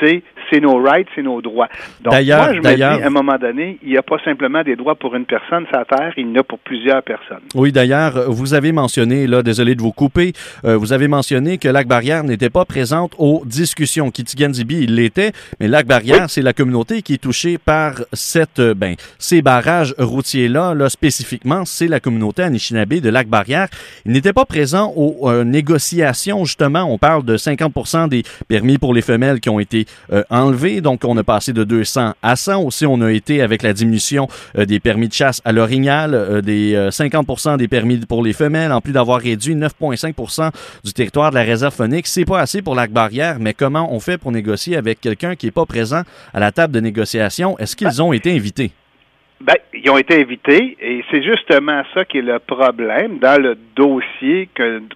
c'est 0.00 0.22
c'est 0.50 0.60
nos 0.60 0.80
rights, 0.80 1.08
c'est 1.14 1.22
nos 1.22 1.42
droits. 1.42 1.68
Donc, 2.00 2.12
moi, 2.12 2.52
je 2.52 2.60
me 2.60 2.76
dis, 2.76 2.82
à 2.82 3.06
un 3.06 3.10
moment 3.10 3.36
donné, 3.36 3.78
il 3.82 3.90
n'y 3.90 3.96
a 3.96 4.02
pas 4.02 4.18
simplement 4.24 4.62
des 4.62 4.76
droits 4.76 4.94
pour 4.94 5.16
une 5.16 5.24
personne 5.24 5.66
sur 5.72 5.84
Terre, 5.86 6.12
il 6.16 6.28
y 6.28 6.30
en 6.30 6.40
a 6.40 6.42
pour 6.44 6.58
plusieurs 6.60 7.02
personnes. 7.02 7.40
Oui, 7.54 7.72
d'ailleurs, 7.72 8.30
vous 8.30 8.54
avez 8.54 8.70
mentionné, 8.70 9.26
là, 9.26 9.42
désolé 9.42 9.74
de 9.74 9.82
vous 9.82 9.92
couper, 9.92 10.32
euh, 10.64 10.76
vous 10.76 10.92
avez 10.92 11.08
mentionné 11.08 11.58
que 11.58 11.68
Lac 11.68 11.88
Barrière 11.88 12.22
n'était 12.22 12.50
pas 12.50 12.64
présente 12.64 13.14
aux 13.18 13.42
discussions. 13.44 14.10
Kitigan-Zibi, 14.10 14.84
il 14.84 14.94
l'était, 14.94 15.32
mais 15.58 15.68
Lac 15.68 15.86
Barrière, 15.86 16.30
c'est 16.30 16.42
la 16.42 16.52
communauté 16.52 17.02
qui 17.02 17.14
est 17.14 17.22
touchée 17.22 17.58
par 17.58 17.94
cette, 18.12 18.60
euh, 18.60 18.74
ben, 18.74 18.94
ces 19.18 19.42
barrages 19.42 19.94
routiers-là, 19.98 20.74
là, 20.74 20.88
spécifiquement, 20.88 21.64
c'est 21.64 21.88
la 21.88 22.00
communauté 22.00 22.42
Anishinaabe 22.42 23.00
de 23.00 23.10
Lac 23.10 23.26
Barrière. 23.26 23.68
Il 24.04 24.12
n'était 24.12 24.32
pas 24.32 24.44
présent 24.44 24.65
aux 24.74 25.30
euh, 25.30 25.44
négociations, 25.44 26.44
justement. 26.44 26.84
On 26.84 26.98
parle 26.98 27.24
de 27.24 27.36
50% 27.36 28.08
des 28.08 28.22
permis 28.48 28.78
pour 28.78 28.94
les 28.94 29.02
femelles 29.02 29.40
qui 29.40 29.48
ont 29.48 29.60
été 29.60 29.86
enlevés. 30.30 30.80
Donc, 30.80 31.02
on 31.04 31.16
a 31.16 31.22
passé 31.22 31.52
de 31.52 31.64
200 31.64 32.12
à 32.22 32.36
100. 32.36 32.62
Aussi, 32.62 32.86
on 32.86 33.00
a 33.00 33.12
été 33.12 33.42
avec 33.42 33.62
la 33.62 33.72
diminution 33.72 34.28
des 34.56 34.80
permis 34.80 35.08
de 35.08 35.12
chasse 35.12 35.40
à 35.44 35.52
l'orignal, 35.52 36.42
des 36.42 36.74
50% 36.90 37.58
des 37.58 37.68
permis 37.68 37.98
pour 37.98 38.22
les 38.22 38.32
femelles, 38.32 38.72
en 38.72 38.80
plus 38.80 38.92
d'avoir 38.92 39.20
réduit 39.20 39.54
9,5% 39.54 40.50
du 40.84 40.92
territoire 40.92 41.30
de 41.30 41.36
la 41.36 41.42
réserve 41.42 41.74
phonique. 41.74 42.06
C'est 42.06 42.24
pas 42.24 42.40
assez 42.40 42.62
pour 42.62 42.74
Lac 42.74 42.90
Barrière, 42.90 43.38
mais 43.40 43.54
comment 43.54 43.92
on 43.92 44.00
fait 44.00 44.18
pour 44.18 44.32
négocier 44.32 44.76
avec 44.76 45.00
quelqu'un 45.00 45.36
qui 45.36 45.46
n'est 45.46 45.52
pas 45.52 45.66
présent 45.66 46.02
à 46.32 46.40
la 46.40 46.52
table 46.52 46.72
de 46.72 46.80
négociation? 46.80 47.58
Est-ce 47.58 47.76
qu'ils 47.76 48.02
ont 48.02 48.12
été 48.12 48.34
invités? 48.34 48.72
Ben, 49.38 49.54
ils 49.74 49.90
ont 49.90 49.98
été 49.98 50.18
invités 50.18 50.78
et 50.80 51.04
c'est 51.10 51.22
justement 51.22 51.82
ça 51.92 52.06
qui 52.06 52.18
est 52.18 52.22
le 52.22 52.38
problème 52.38 53.18
dans 53.18 53.40
le 53.40 53.54
dossier 53.76 54.48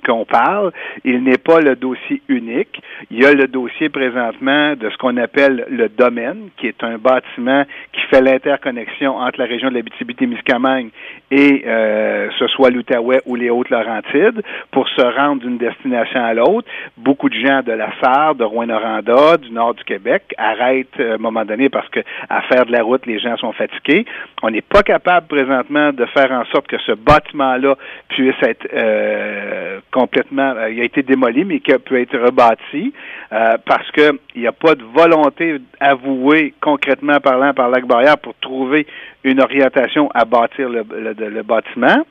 qu'on 0.07 0.25
parle. 0.25 0.73
Il 1.05 1.23
n'est 1.23 1.37
pas 1.37 1.61
le 1.61 1.77
dossier 1.77 2.23
unique. 2.27 2.81
Il 3.11 3.23
y 3.23 3.27
a 3.27 3.35
le 3.35 3.49
dossier 3.49 3.91
présentement 3.91 4.75
de 4.77 4.89
ce 4.89 4.97
qu'on 4.97 5.19
appelle 5.19 5.67
le 5.69 5.91
domaine, 5.91 6.49
qui 6.57 6.69
est 6.69 6.83
un 6.83 6.97
bâtiment 6.97 7.65
qui 7.93 8.01
fait 8.09 8.23
l'interconnexion 8.23 9.15
entre 9.15 9.41
la 9.41 9.45
région 9.45 9.69
de 9.69 9.75
l'Abitibi-Témiscamingue 9.75 10.89
et 11.31 11.63
euh, 11.67 12.31
ce 12.39 12.47
soit 12.49 12.71
l'Outaouais 12.71 13.21
ou 13.27 13.35
les 13.35 13.51
Hautes-Laurentides 13.51 14.43
pour 14.71 14.89
se 14.89 15.03
rendre 15.03 15.43
d'une 15.43 15.59
destination 15.59 16.25
à 16.25 16.33
l'autre. 16.33 16.67
Beaucoup 16.97 17.29
de 17.29 17.35
gens 17.35 17.61
de 17.63 17.73
la 17.73 17.91
Sarre, 18.03 18.37
de 18.37 18.45
Rouen-Noranda, 18.45 19.37
du 19.37 19.51
nord 19.51 19.75
du 19.75 19.85
Québec 19.85 20.23
arrêtent 20.39 20.99
euh, 20.99 21.13
à 21.13 21.15
un 21.17 21.19
moment 21.19 21.45
donné 21.45 21.69
parce 21.69 21.89
que 21.91 22.01
à 22.31 22.41
faire 22.43 22.65
de 22.65 22.73
la 22.73 22.83
route, 22.83 23.05
les 23.05 23.19
gens 23.19 23.37
sont 23.37 23.53
fatigués. 23.53 24.07
On 24.43 24.51
n'est 24.51 24.63
pas 24.63 24.83
capable 24.83 25.27
présentement 25.27 25.93
de 25.93 26.07
faire 26.07 26.31
en 26.33 26.45
sorte 26.47 26.67
que 26.67 26.79
ce 26.79 26.93
bâtiment-là 26.93 27.77
puisse 28.09 28.43
être 28.43 28.67
euh, 28.73 29.81
complètement, 29.93 30.55
euh, 30.57 30.71
il 30.71 30.81
a 30.81 30.85
été 30.85 31.03
démoli, 31.03 31.45
mais 31.45 31.61
qu'il 31.61 31.79
peut 31.79 32.01
être 32.01 32.17
rebâti 32.17 32.93
euh, 33.33 33.59
parce 33.67 33.91
qu'il 33.93 34.19
n'y 34.37 34.47
a 34.47 34.53
pas 34.53 34.75
de 34.75 34.83
volonté 34.83 35.57
avouée 35.79 36.55
concrètement 36.61 37.19
parlant 37.21 37.53
par 37.53 37.69
Lac 37.69 37.85
Barrière 37.87 38.19
pour 38.19 38.35
trouver 38.41 38.87
une 39.25 39.43
orientation 39.43 40.09
à 40.15 40.25
bâtir 40.25 40.71
le, 40.71 41.43
bâtiment. 41.43 42.03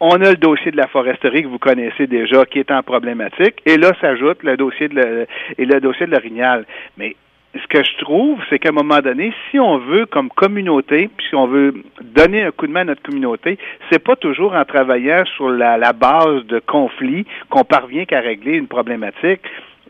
On 0.00 0.14
a 0.22 0.30
le 0.30 0.36
dossier 0.36 0.70
de 0.70 0.76
la 0.76 0.86
foresterie 0.86 1.42
que 1.42 1.48
vous 1.48 1.58
connaissez 1.58 2.06
déjà, 2.06 2.44
qui 2.44 2.58
est 2.60 2.70
en 2.70 2.82
problématique, 2.82 3.56
et 3.64 3.78
là 3.78 3.92
s'ajoute 4.00 4.42
le 4.42 4.56
dossier 4.56 4.88
de 4.88 4.94
le, 4.94 5.26
et 5.56 5.64
le 5.64 5.80
dossier 5.80 6.06
de 6.06 6.12
l'orignal. 6.12 6.66
Mais 6.98 7.16
ce 7.54 7.66
que 7.68 7.82
je 7.82 7.96
trouve, 7.98 8.38
c'est 8.50 8.58
qu'à 8.58 8.68
un 8.68 8.72
moment 8.72 9.00
donné, 9.00 9.32
si 9.50 9.58
on 9.58 9.78
veut, 9.78 10.06
comme 10.06 10.28
communauté, 10.28 11.08
si 11.28 11.34
on 11.34 11.46
veut 11.46 11.82
donner 12.02 12.42
un 12.42 12.50
coup 12.50 12.66
de 12.66 12.72
main 12.72 12.80
à 12.80 12.84
notre 12.84 13.02
communauté, 13.02 13.58
c'est 13.90 14.02
pas 14.02 14.16
toujours 14.16 14.54
en 14.54 14.64
travaillant 14.64 15.24
sur 15.36 15.48
la, 15.50 15.78
la 15.78 15.92
base 15.92 16.44
de 16.46 16.60
conflits 16.60 17.26
qu'on 17.48 17.64
parvient 17.64 18.04
qu'à 18.04 18.20
régler 18.20 18.56
une 18.56 18.68
problématique 18.68 19.40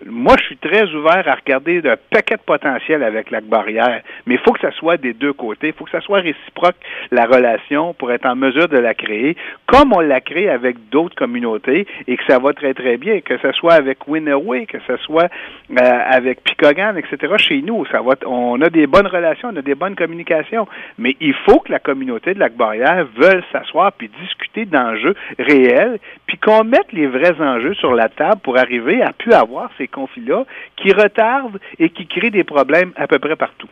moi, 0.06 0.34
je 0.38 0.44
suis 0.44 0.56
très 0.56 0.84
ouvert 0.94 1.26
à 1.26 1.34
regarder 1.34 1.80
un 1.84 1.96
paquet 2.10 2.36
de 2.36 2.42
potentiel 2.42 3.02
avec 3.02 3.30
la 3.30 3.40
barrière, 3.40 4.02
mais 4.26 4.34
il 4.34 4.40
faut 4.40 4.52
que 4.52 4.60
ça 4.60 4.70
soit 4.72 4.96
des 4.96 5.12
deux 5.12 5.32
côtés. 5.32 5.68
Il 5.68 5.72
faut 5.72 5.84
que 5.84 5.90
ça 5.90 6.00
soit 6.00 6.20
réciproque, 6.20 6.76
la 7.10 7.26
relation, 7.26 7.94
pour 7.94 8.12
être 8.12 8.26
en 8.26 8.36
mesure 8.36 8.68
de 8.68 8.78
la 8.78 8.94
créer, 8.94 9.36
comme 9.66 9.92
on 9.92 10.00
l'a 10.00 10.20
créé 10.20 10.48
avec 10.48 10.88
d'autres 10.90 11.16
communautés 11.16 11.86
et 12.06 12.16
que 12.16 12.22
ça 12.28 12.38
va 12.38 12.52
très, 12.52 12.74
très 12.74 12.96
bien, 12.96 13.20
que 13.20 13.38
ce 13.38 13.52
soit 13.52 13.74
avec 13.74 14.06
Winaway, 14.06 14.66
que 14.66 14.78
ce 14.86 14.96
soit 14.98 15.28
euh, 15.70 16.00
avec 16.10 16.42
Picogan, 16.44 16.96
etc. 16.96 17.34
Chez 17.38 17.62
nous, 17.62 17.84
ça 17.86 18.00
va, 18.00 18.14
on 18.26 18.60
a 18.60 18.70
des 18.70 18.86
bonnes 18.86 19.06
relations, 19.06 19.50
on 19.52 19.56
a 19.56 19.62
des 19.62 19.74
bonnes 19.74 19.96
communications, 19.96 20.68
mais 20.98 21.16
il 21.20 21.34
faut 21.34 21.60
que 21.60 21.72
la 21.72 21.80
communauté 21.80 22.34
de 22.34 22.38
la 22.38 22.48
barrière 22.48 23.06
veuille 23.16 23.42
s'asseoir 23.52 23.92
puis 23.92 24.10
discuter 24.22 24.64
d'enjeux 24.64 25.14
réels, 25.38 25.98
puis 26.26 26.38
qu'on 26.38 26.64
mette 26.64 26.92
les 26.92 27.06
vrais 27.06 27.40
enjeux 27.40 27.74
sur 27.74 27.94
la 27.94 28.08
table 28.08 28.40
pour 28.42 28.58
arriver 28.58 29.02
à 29.02 29.12
pu 29.12 29.32
avoir 29.32 29.70
ces 29.76 29.87
conflits-là 29.90 30.44
qui 30.76 30.92
retardent 30.92 31.58
et 31.78 31.90
qui 31.90 32.06
créent 32.06 32.30
des 32.30 32.44
problèmes 32.44 32.92
à 32.96 33.06
peu 33.06 33.18
près 33.18 33.36
partout. 33.36 33.68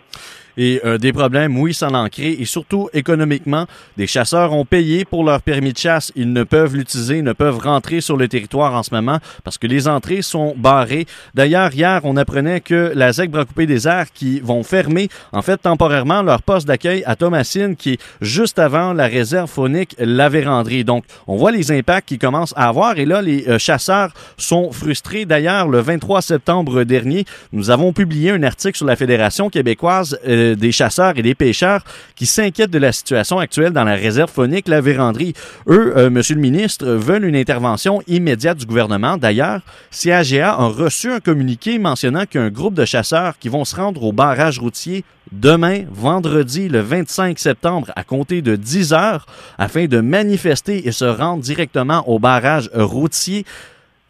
Et 0.57 0.81
euh, 0.85 0.99
des 0.99 1.13
problèmes, 1.13 1.59
oui, 1.59 1.75
sans 1.75 1.91
l'ancrer, 1.91 2.37
et 2.39 2.45
surtout 2.45 2.89
économiquement. 2.93 3.67
Des 3.97 4.07
chasseurs 4.07 4.53
ont 4.53 4.65
payé 4.65 5.05
pour 5.05 5.25
leur 5.25 5.43
permis 5.43 5.73
de 5.73 5.79
chasse. 5.79 6.13
Ils 6.17 6.33
ne 6.33 6.45
peuvent 6.45 6.75
l'utiliser, 6.75 7.23
ne 7.23 7.33
peuvent 7.33 7.59
rentrer 7.59 8.01
sur 8.01 8.17
le 8.17 8.29
territoire 8.29 8.75
en 8.75 8.83
ce 8.83 8.95
moment 8.95 9.19
parce 9.45 9.59
que 9.59 9.67
les 9.67 9.89
entrées 9.89 10.23
sont 10.23 10.55
barrées. 10.57 11.07
D'ailleurs, 11.35 11.75
hier, 11.75 12.01
on 12.05 12.17
apprenait 12.17 12.61
que 12.61 12.93
la 12.95 13.13
ZEC 13.13 13.31
Bracoupé 13.31 13.67
des 13.67 13.87
Airs 13.87 14.13
qui 14.13 14.41
vont 14.41 14.63
fermer, 14.63 15.09
en 15.33 15.43
fait, 15.43 15.59
temporairement 15.59 16.23
leur 16.23 16.43
poste 16.43 16.67
d'accueil 16.67 17.03
à 17.07 17.17
Thomasine, 17.17 17.77
qui 17.77 17.95
est 17.95 18.01
juste 18.21 18.59
avant 18.59 18.93
la 18.93 19.07
réserve 19.07 19.51
faunique 19.51 19.95
La 19.99 20.29
Vérandrie. 20.29 20.85
Donc, 20.85 21.05
on 21.27 21.37
voit 21.37 21.53
les 21.53 21.73
impacts 21.73 22.09
qui 22.09 22.19
commencent 22.19 22.55
à 22.57 22.69
avoir, 22.69 22.99
et 22.99 23.05
là, 23.05 23.23
les 23.23 23.47
euh, 23.49 23.59
chasseurs 23.59 24.13
sont 24.37 24.73
frustrés. 24.73 25.25
D'ailleurs, 25.25 25.69
le 25.69 25.81
23 25.81 26.23
septembre 26.23 26.85
dernier, 26.85 27.25
nous 27.53 27.71
avons 27.71 27.93
publié 27.93 28.31
un 28.31 28.43
article 28.43 28.77
sur 28.77 28.87
la 28.87 28.97
Fédération 28.97 29.51
québécoise 29.51 30.19
euh, 30.27 30.46
des 30.55 30.73
chasseurs 30.73 31.15
et 31.17 31.23
des 31.23 31.35
pêcheurs 31.35 31.83
qui 32.15 32.27
s'inquiètent 32.27 32.71
de 32.71 32.79
la 32.79 32.93
situation 32.93 33.39
actuelle 33.39 33.73
dans 33.73 33.85
la 33.85 33.95
réserve 33.95 34.31
phonique 34.31 34.69
La 34.69 34.81
Vérandrie. 34.81 35.35
Eux, 35.69 35.95
euh, 35.97 36.11
Monsieur 36.11 36.35
le 36.35 36.41
ministre, 36.41 36.87
veulent 36.87 37.25
une 37.25 37.37
intervention 37.37 38.03
immédiate 38.07 38.59
du 38.59 38.67
gouvernement. 38.67 39.17
D'ailleurs, 39.17 39.61
CAGA 39.91 40.53
a 40.53 40.67
reçu 40.67 41.11
un 41.11 41.21
communiqué 41.21 41.79
mentionnant 41.79 42.27
qu'un 42.27 42.51
groupe 42.51 42.75
de 42.75 42.85
chasseurs 42.85 43.39
qui 43.39 43.49
vont 43.49 43.65
se 43.65 43.77
rendre 43.77 44.03
au 44.03 44.13
barrage 44.13 44.59
routier 44.59 45.05
demain, 45.33 45.85
vendredi, 45.91 46.69
le 46.69 46.81
25 46.81 47.39
septembre, 47.39 47.91
à 47.97 48.05
compter 48.05 48.43
de 48.43 48.57
10 48.57 48.93
heures, 48.93 49.27
afin 49.59 49.87
de 49.87 50.01
manifester 50.01 50.87
et 50.87 50.93
se 50.93 51.05
rendre 51.05 51.43
directement 51.43 52.09
au 52.09 52.19
barrage 52.19 52.71
routier. 52.75 53.45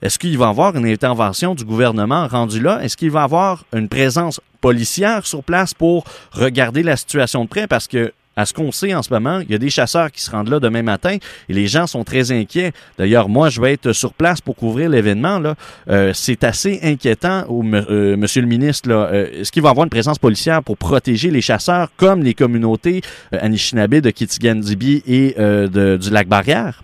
Est-ce 0.03 0.19
qu'il 0.19 0.37
va 0.37 0.47
y 0.47 0.49
avoir 0.51 0.77
une 0.77 0.87
intervention 0.87 1.55
du 1.55 1.65
gouvernement 1.65 2.29
rendu 2.29 2.61
là? 2.61 2.83
Est-ce 2.83 2.97
qu'il 2.99 3.11
va 3.11 3.21
y 3.21 3.25
avoir 3.25 3.65
une 3.73 3.89
présence 3.89 4.41
policière 4.57 5.27
sur 5.27 5.43
place 5.43 5.75
pour 5.75 6.05
regarder 6.33 6.83
la 6.83 6.97
situation 6.97 7.45
de 7.45 7.49
près? 7.49 7.67
Parce 7.67 7.87
que 7.89 8.13
à 8.37 8.45
ce 8.45 8.53
qu'on 8.53 8.71
sait 8.71 8.95
en 8.95 9.03
ce 9.03 9.13
moment, 9.13 9.41
il 9.41 9.51
y 9.51 9.55
a 9.55 9.59
des 9.59 9.71
chasseurs 9.71 10.13
qui 10.13 10.21
se 10.21 10.31
rendent 10.31 10.51
là 10.51 10.61
demain 10.61 10.83
matin 10.83 11.17
et 11.49 11.53
les 11.53 11.67
gens 11.67 11.87
sont 11.87 12.05
très 12.05 12.33
inquiets. 12.33 12.73
D'ailleurs, 12.99 13.31
moi, 13.31 13.49
je 13.49 13.61
vais 13.61 13.73
être 13.73 13.93
sur 13.93 14.13
place 14.13 14.43
pour 14.43 14.57
couvrir 14.57 14.91
l'événement. 14.91 15.41
Euh, 15.89 16.13
c'est 16.13 16.45
assez 16.45 16.79
inquiétant, 16.83 17.45
euh, 17.51 18.17
Monsieur 18.17 18.43
le 18.43 18.49
ministre. 18.49 18.91
Euh, 18.91 19.41
est-ce 19.41 19.51
qu'il 19.51 19.63
va 19.63 19.71
y 19.71 19.71
avoir 19.71 19.85
une 19.85 19.91
présence 19.91 20.19
policière 20.19 20.63
pour 20.63 20.77
protéger 20.77 21.31
les 21.31 21.41
chasseurs 21.41 21.89
comme 21.97 22.23
les 22.23 22.35
communautés 22.35 23.01
Anishinaabe 23.33 23.97
de 23.97 24.11
Kitigan-Dibi 24.11 25.03
et 25.07 25.35
de, 25.39 25.97
du 25.97 26.11
lac 26.11 26.29
Barrière? 26.29 26.83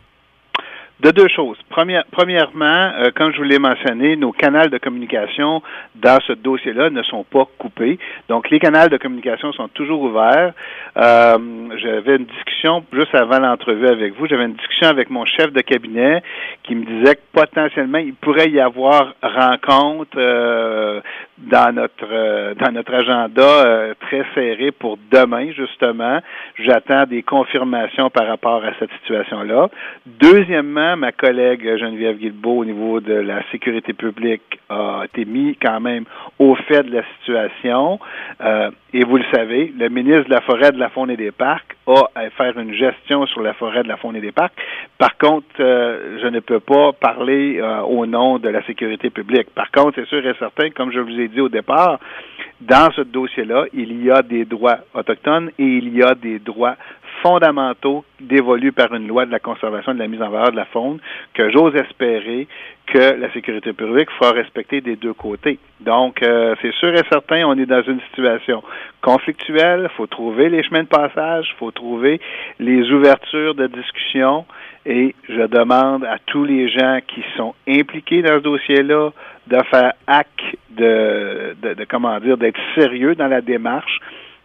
De 1.00 1.10
deux 1.10 1.28
choses. 1.28 1.58
Premièrement, 1.72 2.92
euh, 2.98 3.10
comme 3.14 3.32
je 3.32 3.38
vous 3.38 3.44
l'ai 3.44 3.58
mentionné, 3.58 4.16
nos 4.16 4.32
canaux 4.32 4.68
de 4.68 4.78
communication 4.78 5.62
dans 5.94 6.18
ce 6.26 6.32
dossier-là 6.32 6.90
ne 6.90 7.02
sont 7.02 7.24
pas 7.24 7.46
coupés. 7.58 7.98
Donc, 8.28 8.50
les 8.50 8.58
canaux 8.58 8.88
de 8.88 8.96
communication 8.96 9.52
sont 9.52 9.68
toujours 9.68 10.02
ouverts. 10.02 10.52
Euh, 10.96 11.38
j'avais 11.76 12.16
une 12.16 12.26
discussion 12.26 12.84
juste 12.92 13.14
avant 13.14 13.38
l'entrevue 13.38 13.88
avec 13.88 14.14
vous. 14.16 14.26
J'avais 14.26 14.44
une 14.44 14.54
discussion 14.54 14.88
avec 14.88 15.10
mon 15.10 15.24
chef 15.24 15.52
de 15.52 15.60
cabinet 15.60 16.22
qui 16.62 16.74
me 16.74 16.84
disait 16.84 17.16
que 17.16 17.20
potentiellement 17.32 17.98
il 17.98 18.14
pourrait 18.14 18.50
y 18.50 18.60
avoir 18.60 19.14
rencontre 19.22 20.16
euh, 20.16 21.00
dans 21.38 21.74
notre 21.74 22.54
dans 22.54 22.72
notre 22.72 22.94
agenda 22.94 23.94
très 24.00 24.24
serré 24.34 24.70
pour 24.70 24.98
demain 25.10 25.50
justement. 25.52 26.20
J'attends 26.56 27.04
des 27.04 27.22
confirmations 27.22 28.10
par 28.10 28.28
rapport 28.28 28.62
à 28.64 28.72
cette 28.78 28.90
situation-là. 29.02 29.68
Deuxièmement, 30.06 30.96
ma 30.96 31.10
collègue 31.10 31.61
Geneviève 31.62 32.18
Guilbeault 32.18 32.58
au 32.58 32.64
niveau 32.64 33.00
de 33.00 33.14
la 33.14 33.42
sécurité 33.50 33.92
publique 33.92 34.60
a 34.68 35.02
été 35.04 35.24
mis 35.24 35.56
quand 35.56 35.80
même 35.80 36.04
au 36.38 36.54
fait 36.54 36.82
de 36.82 36.92
la 36.92 37.02
situation. 37.18 37.98
Euh, 38.40 38.70
et 38.92 39.04
vous 39.04 39.16
le 39.16 39.24
savez, 39.32 39.72
le 39.78 39.88
ministre 39.88 40.24
de 40.24 40.34
la 40.34 40.40
Forêt, 40.42 40.72
de 40.72 40.78
la 40.78 40.90
Faune 40.90 41.10
et 41.10 41.16
des 41.16 41.30
Parcs 41.30 41.76
a 41.86 42.04
à 42.14 42.30
faire 42.30 42.58
une 42.58 42.72
gestion 42.72 43.26
sur 43.26 43.42
la 43.42 43.54
forêt, 43.54 43.82
de 43.82 43.88
la 43.88 43.96
faune 43.96 44.16
et 44.16 44.20
des 44.20 44.32
parcs. 44.32 44.54
Par 44.98 45.16
contre, 45.18 45.46
je 45.58 46.26
ne 46.28 46.40
peux 46.40 46.60
pas 46.60 46.92
parler 46.92 47.60
au 47.88 48.06
nom 48.06 48.38
de 48.38 48.48
la 48.48 48.64
sécurité 48.66 49.10
publique. 49.10 49.50
Par 49.54 49.70
contre, 49.70 49.94
c'est 49.96 50.06
sûr 50.06 50.24
et 50.24 50.34
certain, 50.38 50.70
comme 50.70 50.92
je 50.92 51.00
vous 51.00 51.18
ai 51.18 51.28
dit 51.28 51.40
au 51.40 51.48
départ, 51.48 51.98
dans 52.60 52.92
ce 52.92 53.00
dossier-là, 53.00 53.64
il 53.72 54.04
y 54.04 54.10
a 54.10 54.22
des 54.22 54.44
droits 54.44 54.78
autochtones 54.94 55.50
et 55.58 55.64
il 55.64 55.96
y 55.96 56.02
a 56.02 56.14
des 56.14 56.38
droits 56.38 56.76
fondamentaux 57.22 58.04
dévolus 58.20 58.72
par 58.72 58.92
une 58.94 59.06
loi 59.06 59.26
de 59.26 59.30
la 59.30 59.38
conservation 59.38 59.92
et 59.92 59.94
de 59.94 60.00
la 60.00 60.08
mise 60.08 60.22
en 60.22 60.28
valeur 60.28 60.50
de 60.50 60.56
la 60.56 60.64
faune 60.66 60.98
que 61.34 61.50
j'ose 61.50 61.74
espérer 61.76 62.48
que 62.86 63.18
la 63.18 63.32
sécurité 63.32 63.72
publique 63.72 64.10
fera 64.18 64.32
respecter 64.32 64.80
des 64.80 64.96
deux 64.96 65.14
côtés. 65.14 65.58
Donc, 65.80 66.22
euh, 66.22 66.54
c'est 66.60 66.72
sûr 66.74 66.92
et 66.92 67.02
certain, 67.10 67.44
on 67.46 67.56
est 67.56 67.66
dans 67.66 67.82
une 67.82 68.00
situation 68.10 68.62
conflictuelle. 69.00 69.88
Il 69.90 69.96
faut 69.96 70.06
trouver 70.06 70.48
les 70.48 70.62
chemins 70.62 70.82
de 70.82 70.88
passage, 70.88 71.48
il 71.54 71.58
faut 71.58 71.70
trouver 71.70 72.20
les 72.58 72.90
ouvertures 72.90 73.54
de 73.54 73.66
discussion. 73.68 74.44
Et 74.84 75.14
je 75.28 75.46
demande 75.46 76.04
à 76.04 76.18
tous 76.26 76.44
les 76.44 76.68
gens 76.68 76.98
qui 77.06 77.22
sont 77.36 77.54
impliqués 77.68 78.20
dans 78.22 78.34
ce 78.34 78.42
dossier-là 78.42 79.10
de 79.46 79.58
faire 79.70 79.92
acte 80.06 80.42
de, 80.70 81.54
de, 81.62 81.84
comment 81.84 82.18
dire, 82.18 82.36
d'être 82.36 82.60
sérieux 82.74 83.14
dans 83.14 83.28
la 83.28 83.40
démarche 83.40 84.00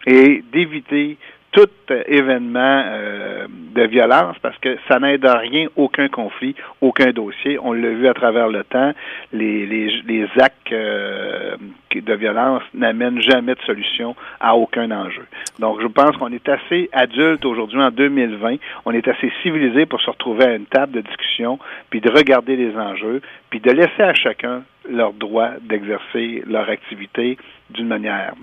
et 0.06 0.44
d'éviter 0.52 1.18
tout 1.58 1.94
événement 2.08 2.84
euh, 2.86 3.48
de 3.50 3.82
violence 3.88 4.36
parce 4.44 4.58
que 4.60 4.78
ça 4.88 5.00
n'aide 5.00 5.26
à 5.26 5.40
rien, 5.40 5.68
aucun 5.76 6.08
conflit, 6.08 6.54
aucun 6.82 7.12
dossier. 7.12 7.58
On 7.60 7.74
l'a 7.74 7.90
vu 7.90 8.08
à 8.08 8.14
travers 8.14 8.48
le 8.48 8.64
temps, 8.64 8.94
les, 9.34 9.66
les, 9.66 10.02
les 10.06 10.28
actes 10.40 10.72
euh, 10.72 11.56
de 11.96 12.14
violence 12.14 12.62
n'amène 12.76 13.20
jamais 13.22 13.56
de 13.56 13.62
solution 13.62 14.16
à 14.40 14.56
aucun 14.56 14.92
enjeu. 14.92 15.26
Donc, 15.58 15.82
je 15.82 15.88
pense 15.88 16.16
qu'on 16.18 16.32
est 16.32 16.48
assez 16.48 16.92
adulte 16.92 17.44
aujourd'hui 17.44 17.82
en 17.82 17.90
2020, 17.90 18.58
on 18.86 18.92
est 18.92 19.08
assez 19.08 19.32
civilisé 19.42 19.88
pour 19.88 20.00
se 20.02 20.12
retrouver 20.12 20.46
à 20.46 20.54
une 20.54 20.68
table 20.68 20.92
de 20.92 21.02
discussion, 21.02 21.58
puis 21.90 22.02
de 22.02 22.12
regarder 22.12 22.56
les 22.56 22.78
enjeux, 22.78 23.22
puis 23.50 23.60
de 23.60 23.72
laisser 23.72 24.04
à 24.04 24.14
chacun 24.14 24.62
leur 24.88 25.14
droit 25.14 25.50
d'exercer 25.62 26.44
leur 26.48 26.70
activité 26.70 27.38
d'une 27.70 27.88
manière 27.88 28.34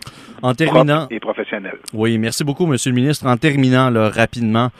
en 0.42 0.54
terminant, 0.54 1.06
et 1.10 1.20
professionnelle. 1.20 1.78
Oui, 1.92 2.18
merci 2.18 2.44
beaucoup, 2.44 2.66
Monsieur 2.66 2.90
le 2.90 2.96
ministre. 2.96 3.26
En 3.26 3.36
terminant 3.36 3.90
là, 3.90 4.10
rapidement, 4.10 4.70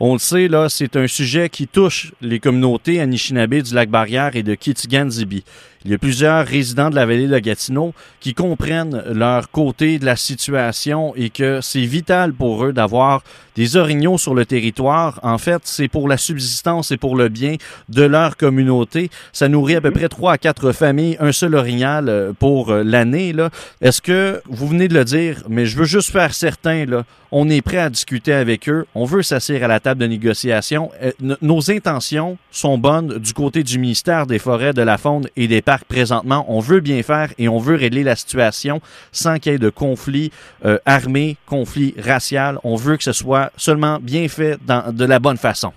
on 0.00 0.12
le 0.12 0.18
sait, 0.18 0.48
là, 0.48 0.68
c'est 0.68 0.96
un 0.96 1.06
sujet 1.06 1.48
qui 1.48 1.66
touche 1.66 2.12
les 2.20 2.38
communautés 2.38 3.00
Anishinaabe 3.00 3.54
du 3.54 3.74
lac 3.74 3.88
Barrière 3.90 4.36
et 4.36 4.42
de 4.44 4.54
Kitigan-Zibi. 4.54 5.44
Il 5.84 5.92
y 5.92 5.94
a 5.94 5.98
plusieurs 5.98 6.44
résidents 6.44 6.90
de 6.90 6.96
la 6.96 7.06
vallée 7.06 7.28
de 7.28 7.38
Gatineau 7.38 7.94
qui 8.20 8.34
comprennent 8.34 9.02
leur 9.12 9.50
côté 9.50 9.98
de 9.98 10.04
la 10.04 10.16
situation 10.16 11.14
et 11.14 11.30
que 11.30 11.60
c'est 11.60 11.80
vital 11.80 12.32
pour 12.32 12.64
eux 12.64 12.72
d'avoir 12.72 13.22
des 13.58 13.76
orignaux 13.76 14.18
sur 14.18 14.34
le 14.34 14.46
territoire. 14.46 15.18
En 15.22 15.38
fait, 15.38 15.62
c'est 15.64 15.88
pour 15.88 16.08
la 16.08 16.16
subsistance 16.16 16.92
et 16.92 16.96
pour 16.96 17.16
le 17.16 17.28
bien 17.28 17.56
de 17.88 18.02
leur 18.02 18.36
communauté. 18.36 19.10
Ça 19.32 19.48
nourrit 19.48 19.76
à 19.76 19.80
peu 19.80 19.90
près 19.90 20.08
trois 20.08 20.34
à 20.34 20.38
quatre 20.38 20.72
familles, 20.72 21.16
un 21.20 21.32
seul 21.32 21.54
orignal 21.54 22.08
euh, 22.08 22.32
pour 22.32 22.70
euh, 22.70 22.82
l'année. 22.84 23.34
Est-ce 23.80 24.00
que 24.00 24.40
vous 24.48 24.68
venez 24.68 24.88
de 24.88 24.94
le 24.94 25.04
dire, 25.04 25.42
mais 25.48 25.66
je 25.66 25.76
veux 25.76 25.84
juste 25.84 26.10
faire 26.10 26.34
certain, 26.34 26.86
là, 26.86 27.04
on 27.30 27.48
est 27.50 27.60
prêt 27.60 27.78
à 27.78 27.90
discuter 27.90 28.32
avec 28.32 28.68
eux, 28.68 28.86
on 28.94 29.04
veut 29.04 29.22
s'asseoir 29.22 29.64
à 29.64 29.68
la 29.68 29.80
table 29.80 30.00
de 30.00 30.06
négociation. 30.06 30.90
Euh, 31.02 31.12
nos 31.42 31.70
intentions 31.70 32.38
sont 32.50 32.78
bonnes 32.78 33.18
du 33.18 33.32
côté 33.32 33.62
du 33.62 33.78
ministère 33.78 34.26
des 34.26 34.38
Forêts, 34.38 34.72
de 34.72 34.82
la 34.82 34.98
Faune 34.98 35.26
et 35.36 35.48
des 35.48 35.62
présentement. 35.88 36.44
On 36.48 36.60
veut 36.60 36.80
bien 36.80 37.02
faire 37.02 37.28
et 37.38 37.48
on 37.48 37.58
veut 37.58 37.76
régler 37.76 38.02
la 38.02 38.16
situation 38.16 38.80
sans 39.12 39.38
qu'il 39.38 39.52
y 39.52 39.54
ait 39.54 39.58
de 39.58 39.70
conflit 39.70 40.30
euh, 40.64 40.78
armé, 40.86 41.36
conflit 41.46 41.94
racial. 41.98 42.58
On 42.64 42.76
veut 42.76 42.96
que 42.96 43.04
ce 43.04 43.12
soit 43.12 43.50
seulement 43.56 43.98
bien 44.00 44.28
fait 44.28 44.58
dans, 44.64 44.94
de 44.94 45.04
la 45.04 45.18
bonne 45.18 45.36
façon. 45.36 45.72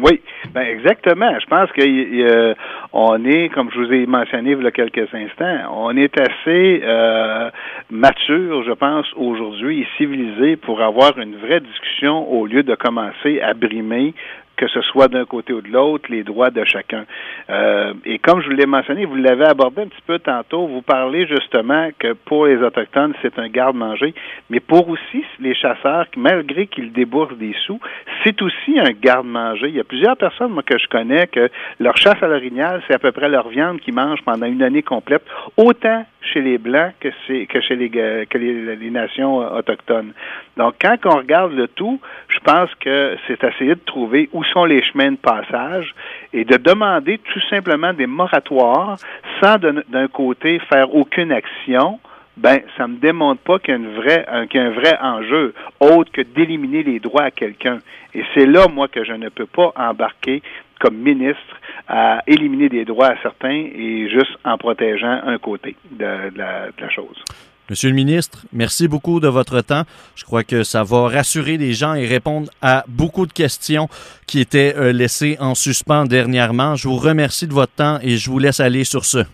Oui, 0.00 0.22
ben 0.54 0.62
exactement. 0.62 1.38
Je 1.38 1.46
pense 1.46 1.70
que 1.72 2.54
on 2.94 3.24
est, 3.26 3.50
comme 3.50 3.70
je 3.70 3.78
vous 3.78 3.92
ai 3.92 4.06
mentionné 4.06 4.52
il 4.52 4.62
y 4.62 4.66
a 4.66 4.70
quelques 4.70 5.14
instants, 5.14 5.70
on 5.70 5.94
est 5.96 6.18
assez 6.18 6.80
euh, 6.82 7.50
mature, 7.90 8.64
je 8.64 8.72
pense, 8.72 9.06
aujourd'hui 9.16 9.82
et 9.82 9.86
civilisé 9.98 10.56
pour 10.56 10.80
avoir 10.80 11.18
une 11.18 11.36
vraie 11.36 11.60
discussion 11.60 12.30
au 12.32 12.46
lieu 12.46 12.62
de 12.62 12.74
commencer 12.74 13.40
à 13.42 13.52
brimer 13.52 14.14
que 14.62 14.68
ce 14.68 14.80
soit 14.82 15.08
d'un 15.08 15.24
côté 15.24 15.52
ou 15.52 15.60
de 15.60 15.72
l'autre, 15.72 16.04
les 16.08 16.22
droits 16.22 16.50
de 16.50 16.64
chacun. 16.64 17.04
Euh, 17.50 17.94
et 18.04 18.20
comme 18.20 18.40
je 18.40 18.46
vous 18.48 18.54
l'ai 18.54 18.66
mentionné, 18.66 19.06
vous 19.06 19.16
l'avez 19.16 19.44
abordé 19.44 19.82
un 19.82 19.88
petit 19.88 20.06
peu 20.06 20.20
tantôt, 20.20 20.68
vous 20.68 20.82
parlez 20.82 21.26
justement 21.26 21.88
que 21.98 22.12
pour 22.12 22.46
les 22.46 22.58
Autochtones, 22.62 23.12
c'est 23.22 23.40
un 23.40 23.48
garde-manger, 23.48 24.14
mais 24.50 24.60
pour 24.60 24.88
aussi 24.88 25.24
les 25.40 25.56
chasseurs, 25.56 26.06
malgré 26.16 26.68
qu'ils 26.68 26.92
déboursent 26.92 27.36
des 27.38 27.56
sous, 27.66 27.80
c'est 28.22 28.40
aussi 28.40 28.78
un 28.78 28.92
garde-manger. 28.92 29.66
Il 29.66 29.74
y 29.74 29.80
a 29.80 29.84
plusieurs 29.84 30.16
personnes, 30.16 30.52
moi, 30.52 30.62
que 30.62 30.78
je 30.78 30.86
connais, 30.86 31.26
que 31.26 31.50
leur 31.80 31.96
chasse 31.96 32.22
à 32.22 32.28
l'orignal, 32.28 32.82
c'est 32.86 32.94
à 32.94 33.00
peu 33.00 33.10
près 33.10 33.28
leur 33.28 33.48
viande 33.48 33.80
qu'ils 33.80 33.94
mangent 33.94 34.22
pendant 34.24 34.46
une 34.46 34.62
année 34.62 34.84
complète, 34.84 35.24
autant 35.56 36.06
chez 36.32 36.40
les 36.40 36.58
Blancs 36.58 36.92
que, 37.00 37.10
chez 37.26 37.76
les, 37.76 37.90
que 37.90 38.38
les, 38.38 38.90
nations 38.90 39.38
autochtones. 39.38 40.12
Donc, 40.56 40.74
quand 40.80 40.96
on 41.06 41.16
regarde 41.16 41.52
le 41.52 41.66
tout, 41.66 42.00
je 42.28 42.38
pense 42.40 42.70
que 42.76 43.16
c'est 43.26 43.42
essayer 43.42 43.74
de 43.74 43.80
trouver 43.84 44.28
où 44.32 44.44
sont 44.52 44.64
les 44.64 44.82
chemins 44.82 45.12
de 45.12 45.16
passage 45.16 45.94
et 46.32 46.44
de 46.44 46.56
demander 46.56 47.18
tout 47.18 47.40
simplement 47.50 47.92
des 47.92 48.06
moratoires 48.06 48.96
sans 49.42 49.56
d'un 49.58 50.08
côté 50.08 50.58
faire 50.70 50.94
aucune 50.94 51.32
action 51.32 51.98
ben 52.36 52.60
ça 52.76 52.86
me 52.86 52.96
démontre 52.96 53.42
pas 53.42 53.58
qu'il 53.58 53.74
y 53.74 53.76
a, 53.76 53.76
une 53.76 53.94
vraie, 53.94 54.24
un, 54.26 54.70
vrai 54.70 54.98
enjeu 55.00 55.54
autre 55.80 56.10
que 56.12 56.22
d'éliminer 56.22 56.82
les 56.82 56.98
droits 56.98 57.24
à 57.24 57.30
quelqu'un. 57.30 57.78
Et 58.14 58.24
c'est 58.34 58.46
là, 58.46 58.68
moi, 58.68 58.88
que 58.88 59.04
je 59.04 59.12
ne 59.12 59.28
peux 59.28 59.46
pas 59.46 59.72
embarquer 59.76 60.42
comme 60.80 60.96
ministre 60.96 61.60
à 61.88 62.22
éliminer 62.26 62.68
des 62.68 62.84
droits 62.84 63.08
à 63.08 63.16
certains 63.22 63.66
et 63.74 64.08
juste 64.08 64.36
en 64.44 64.56
protégeant 64.56 65.20
un 65.24 65.38
côté 65.38 65.76
de, 65.90 66.04
la, 66.36 66.68
de 66.68 66.80
la 66.80 66.90
chose. 66.90 67.22
Monsieur 67.70 67.88
le 67.88 67.94
ministre, 67.94 68.44
merci 68.52 68.88
beaucoup 68.88 69.20
de 69.20 69.28
votre 69.28 69.60
temps. 69.60 69.84
Je 70.16 70.24
crois 70.24 70.44
que 70.44 70.64
ça 70.64 70.82
va 70.82 71.08
rassurer 71.08 71.56
les 71.56 71.72
gens 71.72 71.94
et 71.94 72.06
répondre 72.06 72.50
à 72.60 72.84
beaucoup 72.88 73.24
de 73.24 73.32
questions 73.32 73.88
qui 74.26 74.40
étaient 74.40 74.74
euh, 74.76 74.92
laissées 74.92 75.36
en 75.40 75.54
suspens 75.54 76.04
dernièrement. 76.04 76.74
Je 76.74 76.88
vous 76.88 76.96
remercie 76.96 77.46
de 77.46 77.54
votre 77.54 77.72
temps 77.72 77.98
et 78.02 78.16
je 78.16 78.30
vous 78.30 78.38
laisse 78.38 78.60
aller 78.60 78.84
sur 78.84 79.04
ce. 79.04 79.24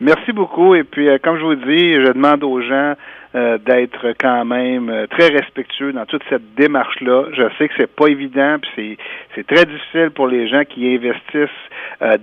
Merci 0.00 0.32
beaucoup. 0.32 0.74
Et 0.74 0.84
puis, 0.84 1.08
euh, 1.08 1.18
comme 1.22 1.38
je 1.38 1.44
vous 1.44 1.54
dis, 1.54 1.94
je 1.94 2.12
demande 2.12 2.44
aux 2.44 2.60
gens 2.60 2.94
euh, 3.34 3.56
d'être 3.56 4.12
quand 4.20 4.44
même 4.44 4.90
euh, 4.90 5.06
très 5.06 5.28
respectueux 5.28 5.92
dans 5.92 6.04
toute 6.04 6.22
cette 6.28 6.54
démarche-là. 6.54 7.24
Je 7.32 7.44
sais 7.56 7.68
que 7.68 7.74
c'est 7.78 7.94
pas 7.94 8.08
évident, 8.08 8.58
puis 8.60 8.98
c'est 9.34 9.46
très 9.46 9.64
difficile 9.64 10.10
pour 10.10 10.26
les 10.26 10.48
gens 10.48 10.64
qui 10.64 10.94
investissent 10.94 11.48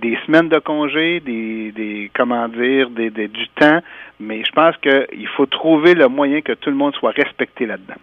des 0.00 0.16
semaines 0.24 0.48
de 0.48 0.58
congé, 0.60 1.18
des, 1.18 1.72
des 1.72 2.10
comment 2.14 2.46
dire, 2.46 2.90
des, 2.90 3.10
des, 3.10 3.26
du 3.26 3.48
temps. 3.48 3.80
Mais 4.20 4.44
je 4.44 4.52
pense 4.52 4.76
qu'il 4.76 5.26
faut 5.36 5.46
trouver 5.46 5.94
le 5.94 6.06
moyen 6.06 6.42
que 6.42 6.52
tout 6.52 6.70
le 6.70 6.76
monde 6.76 6.94
soit 6.94 7.10
respecté 7.10 7.66
là-dedans. 7.66 7.94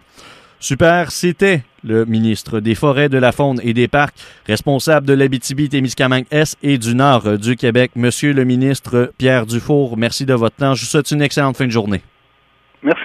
Super, 0.62 1.10
c'était 1.10 1.64
le 1.82 2.04
ministre 2.04 2.60
des 2.60 2.76
Forêts, 2.76 3.08
de 3.08 3.18
la 3.18 3.32
Faune 3.32 3.60
et 3.64 3.74
des 3.74 3.88
Parcs, 3.88 4.14
responsable 4.46 5.08
de 5.08 5.12
l'Abitibi-Témiscamingue-Est 5.12 6.56
et 6.62 6.78
du 6.78 6.94
Nord 6.94 7.36
du 7.36 7.56
Québec. 7.56 7.90
Monsieur 7.96 8.32
le 8.32 8.44
ministre 8.44 9.12
Pierre 9.18 9.44
Dufour, 9.44 9.96
merci 9.96 10.24
de 10.24 10.34
votre 10.34 10.54
temps. 10.54 10.76
Je 10.76 10.82
vous 10.82 10.86
souhaite 10.86 11.10
une 11.10 11.20
excellente 11.20 11.56
fin 11.56 11.66
de 11.66 11.72
journée. 11.72 12.00
Merci. 12.80 13.00